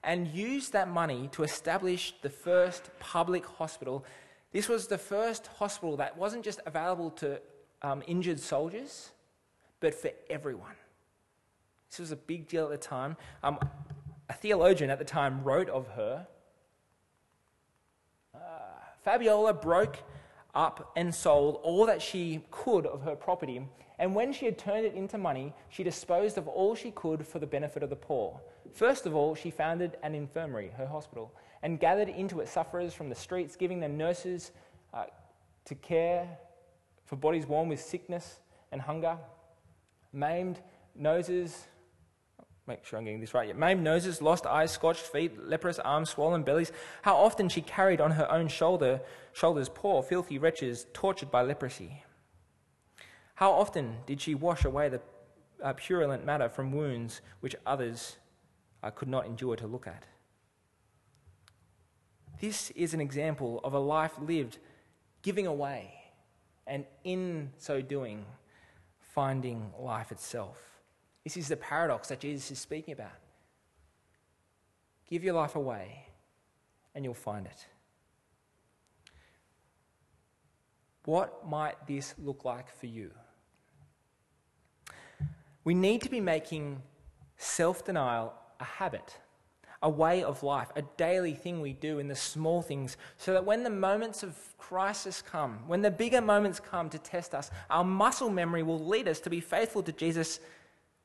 and 0.02 0.26
used 0.26 0.72
that 0.72 0.88
money 0.88 1.28
to 1.32 1.44
establish 1.44 2.14
the 2.22 2.30
first 2.30 2.90
public 2.98 3.46
hospital 3.46 4.04
this 4.52 4.68
was 4.68 4.86
the 4.86 4.98
first 4.98 5.46
hospital 5.58 5.96
that 5.96 6.16
wasn't 6.16 6.44
just 6.44 6.60
available 6.66 7.10
to 7.10 7.40
um, 7.82 8.02
injured 8.06 8.38
soldiers, 8.38 9.10
but 9.80 9.94
for 9.94 10.10
everyone. 10.30 10.76
This 11.90 11.98
was 11.98 12.12
a 12.12 12.16
big 12.16 12.48
deal 12.48 12.64
at 12.64 12.70
the 12.70 12.76
time. 12.76 13.16
Um, 13.42 13.58
a 14.28 14.32
theologian 14.34 14.90
at 14.90 14.98
the 14.98 15.04
time 15.04 15.42
wrote 15.42 15.68
of 15.68 15.88
her 15.88 16.26
uh, 18.34 18.38
Fabiola 19.04 19.52
broke 19.52 19.98
up 20.54 20.92
and 20.96 21.14
sold 21.14 21.58
all 21.62 21.86
that 21.86 22.00
she 22.00 22.44
could 22.50 22.86
of 22.86 23.02
her 23.02 23.16
property, 23.16 23.66
and 23.98 24.14
when 24.14 24.32
she 24.32 24.46
had 24.46 24.58
turned 24.58 24.84
it 24.84 24.94
into 24.94 25.18
money, 25.18 25.52
she 25.68 25.82
disposed 25.82 26.38
of 26.38 26.48
all 26.48 26.74
she 26.74 26.90
could 26.90 27.26
for 27.26 27.38
the 27.38 27.46
benefit 27.46 27.82
of 27.82 27.90
the 27.90 27.96
poor. 27.96 28.40
First 28.72 29.06
of 29.06 29.14
all, 29.14 29.34
she 29.34 29.50
founded 29.50 29.96
an 30.02 30.14
infirmary, 30.14 30.72
her 30.76 30.86
hospital, 30.86 31.32
and 31.62 31.78
gathered 31.78 32.08
into 32.08 32.40
it 32.40 32.48
sufferers 32.48 32.92
from 32.92 33.08
the 33.08 33.14
streets, 33.14 33.56
giving 33.56 33.80
them 33.80 33.96
nurses 33.96 34.50
uh, 34.92 35.04
to 35.64 35.74
care 35.74 36.28
for 37.04 37.16
bodies 37.16 37.46
worn 37.46 37.68
with 37.68 37.80
sickness 37.80 38.40
and 38.72 38.80
hunger, 38.80 39.16
maimed 40.12 40.60
noses, 40.94 41.66
make 42.66 42.84
sure 42.84 42.98
I'm 42.98 43.04
getting 43.04 43.20
this 43.20 43.34
right. 43.34 43.56
Maimed 43.56 43.82
noses, 43.82 44.22
lost 44.22 44.46
eyes, 44.46 44.70
scorched 44.70 45.02
feet, 45.02 45.38
leprous 45.46 45.78
arms, 45.78 46.10
swollen 46.10 46.42
bellies. 46.42 46.72
How 47.02 47.16
often 47.16 47.48
she 47.48 47.60
carried 47.60 48.00
on 48.00 48.12
her 48.12 48.30
own 48.30 48.48
shoulder, 48.48 49.00
shoulders 49.32 49.68
poor, 49.68 50.02
filthy 50.02 50.38
wretches 50.38 50.86
tortured 50.92 51.30
by 51.30 51.42
leprosy. 51.42 52.02
How 53.34 53.52
often 53.52 53.96
did 54.06 54.20
she 54.20 54.34
wash 54.34 54.64
away 54.64 54.88
the 54.88 55.00
uh, 55.62 55.72
purulent 55.74 56.24
matter 56.24 56.48
from 56.48 56.72
wounds 56.72 57.20
which 57.40 57.56
others 57.66 58.16
uh, 58.82 58.90
could 58.90 59.08
not 59.08 59.26
endure 59.26 59.56
to 59.56 59.66
look 59.66 59.86
at? 59.86 60.04
This 62.42 62.72
is 62.72 62.92
an 62.92 63.00
example 63.00 63.60
of 63.62 63.72
a 63.72 63.78
life 63.78 64.14
lived 64.20 64.58
giving 65.22 65.46
away, 65.46 65.94
and 66.66 66.84
in 67.04 67.52
so 67.56 67.80
doing, 67.80 68.24
finding 68.98 69.70
life 69.78 70.10
itself. 70.10 70.60
This 71.22 71.36
is 71.36 71.46
the 71.46 71.56
paradox 71.56 72.08
that 72.08 72.18
Jesus 72.18 72.50
is 72.50 72.58
speaking 72.58 72.94
about. 72.94 73.12
Give 75.08 75.22
your 75.22 75.34
life 75.34 75.54
away, 75.54 76.06
and 76.96 77.04
you'll 77.04 77.14
find 77.14 77.46
it. 77.46 77.66
What 81.04 81.48
might 81.48 81.86
this 81.86 82.12
look 82.18 82.44
like 82.44 82.76
for 82.76 82.86
you? 82.86 83.12
We 85.62 85.74
need 85.74 86.02
to 86.02 86.10
be 86.10 86.20
making 86.20 86.82
self 87.36 87.84
denial 87.84 88.34
a 88.58 88.64
habit, 88.64 89.16
a 89.82 89.90
way 89.90 90.22
of 90.22 90.42
life, 90.42 90.70
a 90.76 90.82
daily 90.96 91.34
thing 91.34 91.60
we 91.60 91.72
do 91.72 91.98
in 91.98 92.08
the 92.08 92.14
small 92.14 92.62
things, 92.62 92.96
so 93.16 93.32
that 93.32 93.44
when 93.44 93.64
the 93.64 93.70
moments 93.70 94.22
of 94.22 94.36
crisis 94.56 95.22
come, 95.22 95.58
when 95.66 95.82
the 95.82 95.90
bigger 95.90 96.20
moments 96.20 96.60
come 96.60 96.88
to 96.88 96.98
test 96.98 97.34
us, 97.34 97.50
our 97.68 97.84
muscle 97.84 98.30
memory 98.30 98.62
will 98.62 98.84
lead 98.84 99.08
us 99.08 99.18
to 99.20 99.30
be 99.30 99.40
faithful 99.40 99.82
to 99.82 99.92
Jesus 99.92 100.38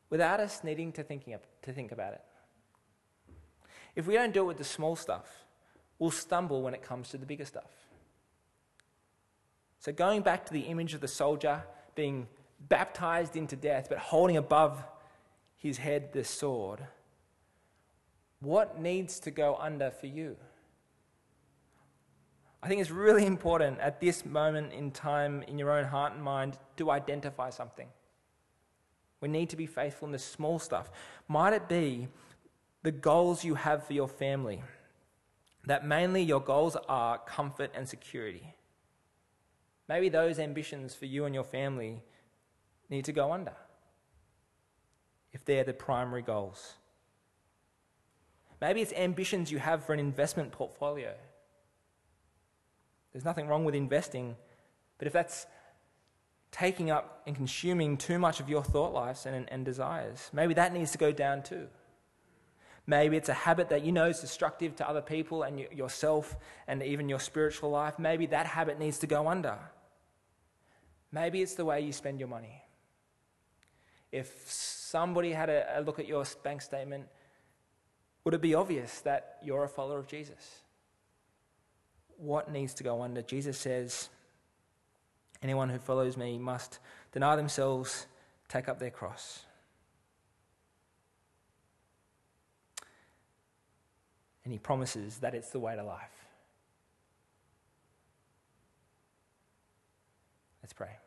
without 0.10 0.40
us 0.40 0.64
needing 0.64 0.92
to, 0.94 1.04
thinking, 1.04 1.36
to 1.64 1.74
think 1.74 1.92
about 1.92 2.14
it. 2.14 2.22
If 3.96 4.06
we 4.06 4.14
don't 4.14 4.34
do 4.34 4.42
it 4.42 4.46
with 4.48 4.58
the 4.58 4.64
small 4.64 4.96
stuff, 4.96 5.46
we'll 5.98 6.12
stumble 6.12 6.62
when 6.62 6.76
it 6.76 6.84
comes 6.84 7.10
to 7.10 7.18
the 7.18 7.26
bigger 7.26 7.46
stuff. 7.46 7.72
So, 9.80 9.92
going 9.92 10.22
back 10.22 10.46
to 10.46 10.54
the 10.54 10.62
image 10.62 10.94
of 10.94 11.02
the 11.02 11.08
soldier 11.08 11.64
being 11.96 12.28
baptized 12.60 13.36
into 13.36 13.56
death, 13.56 13.88
but 13.90 13.98
holding 13.98 14.38
above 14.38 14.84
his 15.56 15.78
head 15.78 16.14
the 16.14 16.24
sword, 16.24 16.82
what 18.40 18.80
needs 18.80 19.20
to 19.22 19.32
go 19.32 19.56
under 19.60 19.92
for 19.92 20.08
you? 20.08 20.36
I 22.62 22.68
think 22.68 22.82
it's 22.82 22.92
really 22.92 23.26
important 23.26 23.80
at 23.80 24.02
this 24.02 24.26
moment 24.26 24.74
in 24.74 24.92
time 24.92 25.44
in 25.44 25.60
your 25.60 25.72
own 25.72 25.86
heart 25.86 26.14
and 26.14 26.24
mind 26.24 26.58
to 26.78 26.92
identify 26.92 27.50
something. 27.50 27.88
We 29.22 29.28
need 29.28 29.50
to 29.50 29.56
be 29.56 29.66
faithful 29.66 30.08
in 30.08 30.12
the 30.12 30.20
small 30.20 30.60
stuff. 30.60 30.92
Might 31.28 31.54
it 31.54 31.68
be 31.68 32.08
the 32.84 32.92
goals 32.92 33.44
you 33.44 33.56
have 33.56 33.86
for 33.86 33.94
your 33.94 34.08
family? 34.08 34.64
That 35.66 35.86
mainly 35.86 36.22
your 36.22 36.40
goals 36.40 36.78
are 36.88 37.18
comfort 37.20 37.72
and 37.74 37.88
security. 37.88 38.54
Maybe 39.90 40.10
those 40.10 40.40
ambitions 40.40 40.94
for 40.94 41.06
you 41.06 41.26
and 41.26 41.34
your 41.34 41.44
family 41.44 42.02
need 42.90 43.06
to 43.06 43.12
go 43.12 43.32
under 43.32 43.54
if 45.34 45.46
they're 45.46 45.64
the 45.64 45.74
primary 45.74 46.22
goals. 46.22 46.76
Maybe 48.60 48.82
it's 48.82 48.94
ambitions 48.94 49.52
you 49.52 49.60
have 49.60 49.86
for 49.86 49.94
an 49.94 50.00
investment 50.00 50.52
portfolio. 50.52 51.14
There's 53.14 53.26
nothing 53.26 53.48
wrong 53.48 53.66
with 53.66 53.76
investing, 53.76 54.36
but 54.98 55.08
if 55.08 55.14
that's 55.14 55.46
taking 56.52 56.90
up 56.90 57.22
and 57.28 57.36
consuming 57.36 57.98
too 57.98 58.18
much 58.18 58.40
of 58.40 58.50
your 58.50 58.64
thought 58.64 58.94
lives 58.94 59.26
and, 59.26 59.50
and 59.52 59.66
desires. 59.66 60.30
Maybe 60.34 60.54
that 60.56 60.74
needs 60.74 60.92
to 60.92 60.98
go 60.98 61.12
down 61.12 61.44
too. 61.44 61.68
Maybe 62.88 63.18
it's 63.18 63.30
a 63.30 63.34
habit 63.34 63.70
that 63.70 63.84
you 63.84 63.92
know 63.92 64.06
is 64.06 64.22
destructive 64.22 64.76
to 64.78 64.90
other 64.90 65.02
people 65.02 65.44
and 65.44 65.60
yourself 65.60 66.38
and 66.68 66.82
even 66.82 67.10
your 67.10 67.20
spiritual 67.20 67.70
life. 67.70 68.00
Maybe 68.00 68.28
that 68.28 68.46
habit 68.46 68.80
needs 68.80 68.98
to 69.00 69.08
go 69.08 69.28
under. 69.28 69.60
Maybe 71.12 71.42
it's 71.42 71.56
the 71.56 71.66
way 71.66 71.82
you 71.82 71.92
spend 71.92 72.20
your 72.20 72.30
money. 72.30 72.64
If 74.12 74.50
somebody 74.50 75.34
had 75.34 75.50
a, 75.50 75.80
a 75.80 75.82
look 75.82 76.00
at 76.00 76.08
your 76.08 76.24
bank 76.44 76.62
statement, 76.62 77.08
would 78.28 78.34
it 78.34 78.42
be 78.42 78.56
obvious 78.56 79.00
that 79.00 79.38
you're 79.42 79.64
a 79.64 79.70
follower 79.70 80.00
of 80.00 80.06
Jesus? 80.06 80.60
What 82.18 82.52
needs 82.52 82.74
to 82.74 82.84
go 82.84 83.02
under? 83.02 83.22
Jesus 83.22 83.58
says, 83.58 84.10
Anyone 85.42 85.70
who 85.70 85.80
follows 85.80 86.18
me 86.18 86.38
must 86.38 86.80
deny 87.14 87.38
themselves, 87.38 88.06
take 88.50 88.68
up 88.68 88.80
their 88.80 88.92
cross. 88.92 89.46
And 94.44 94.52
he 94.52 94.60
promises 94.60 95.20
that 95.20 95.34
it's 95.34 95.52
the 95.52 95.60
way 95.60 95.78
to 95.78 95.84
life. 95.84 96.26
Let's 100.62 100.74
pray. 100.74 100.98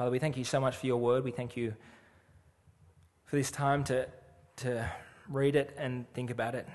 Father, 0.00 0.12
we 0.12 0.18
thank 0.18 0.38
you 0.38 0.44
so 0.44 0.58
much 0.58 0.76
for 0.76 0.86
your 0.86 0.96
word. 0.96 1.24
We 1.24 1.30
thank 1.30 1.58
you 1.58 1.74
for 3.26 3.36
this 3.36 3.50
time 3.50 3.84
to, 3.84 4.08
to 4.56 4.90
read 5.28 5.56
it 5.56 5.76
and 5.76 6.10
think 6.14 6.30
about 6.30 6.54
it. 6.54 6.66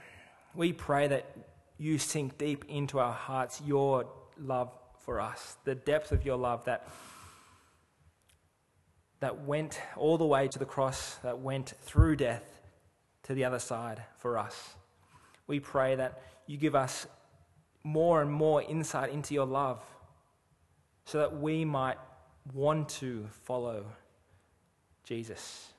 We 0.54 0.74
pray 0.74 1.08
that 1.08 1.36
you 1.80 1.98
sink 1.98 2.38
deep 2.38 2.66
into 2.68 3.00
our 3.00 3.14
hearts 3.14 3.64
your 3.66 4.06
love 4.38 4.72
for 5.00 5.20
us, 5.20 5.58
the 5.64 5.74
depth 5.74 6.12
of 6.12 6.24
your 6.24 6.38
love 6.38 6.66
that, 6.66 6.88
that 9.22 9.44
went 9.44 9.82
all 9.98 10.20
the 10.20 10.28
way 10.28 10.48
to 10.48 10.60
the 10.60 10.66
cross, 10.66 11.16
that 11.24 11.40
went 11.40 11.74
through 11.82 12.18
death 12.18 12.62
to 13.24 13.34
the 13.34 13.44
other 13.44 13.58
side 13.58 14.04
for 14.18 14.38
us. 14.38 14.76
We 15.48 15.60
pray 15.60 15.96
that 15.96 16.22
you 16.46 16.58
give 16.58 16.76
us 16.76 17.08
more 17.84 18.22
and 18.22 18.32
more 18.32 18.62
insight 18.62 19.12
into 19.12 19.34
your 19.34 19.48
love 19.48 19.84
so 21.06 21.18
that 21.18 21.40
we 21.40 21.66
might 21.66 21.98
want 22.54 22.90
to 22.90 23.28
follow 23.44 23.86
Jesus, 25.04 25.74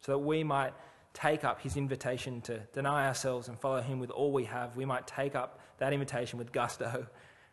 so 0.00 0.12
that 0.12 0.18
we 0.18 0.44
might 0.44 0.72
take 1.14 1.44
up 1.44 1.60
his 1.60 1.76
invitation 1.76 2.40
to 2.42 2.58
deny 2.72 3.06
ourselves 3.06 3.48
and 3.48 3.58
follow 3.58 3.80
him 3.80 4.00
with 4.00 4.10
all 4.10 4.32
we 4.32 4.44
have, 4.44 4.76
we 4.76 4.84
might 4.84 5.06
take 5.06 5.34
up 5.34 5.60
that 5.78 5.92
invitation 5.92 6.38
with 6.38 6.52
gusto 6.52 7.06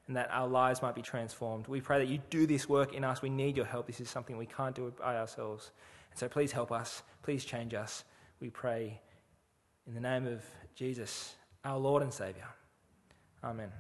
and 0.08 0.18
that 0.18 0.30
our 0.32 0.48
lives 0.48 0.82
might 0.82 0.96
be 0.96 1.02
transformed. 1.02 1.68
We 1.68 1.80
pray 1.80 2.00
that 2.00 2.08
you 2.08 2.20
do 2.30 2.48
this 2.48 2.68
work 2.68 2.94
in 2.94 3.04
us. 3.04 3.22
We 3.22 3.30
need 3.30 3.56
your 3.56 3.68
help. 3.68 3.88
This 3.88 4.02
is 4.02 4.10
something 4.10 4.36
we 4.36 4.48
can't 4.48 4.76
do 4.76 4.92
by 5.00 5.18
ourselves. 5.18 5.72
And 6.10 6.20
so 6.20 6.28
please 6.28 6.52
help 6.52 6.72
us. 6.72 7.04
Please 7.24 7.46
change 7.46 7.74
us. 7.74 8.04
We 8.40 8.50
pray 8.50 9.00
in 9.88 9.94
the 9.94 10.02
name 10.02 10.26
of 10.28 10.44
Jesus, 10.76 11.36
our 11.64 11.78
Lord 11.78 12.02
and 12.02 12.12
Saviour. 12.12 12.48
Amen. 13.44 13.72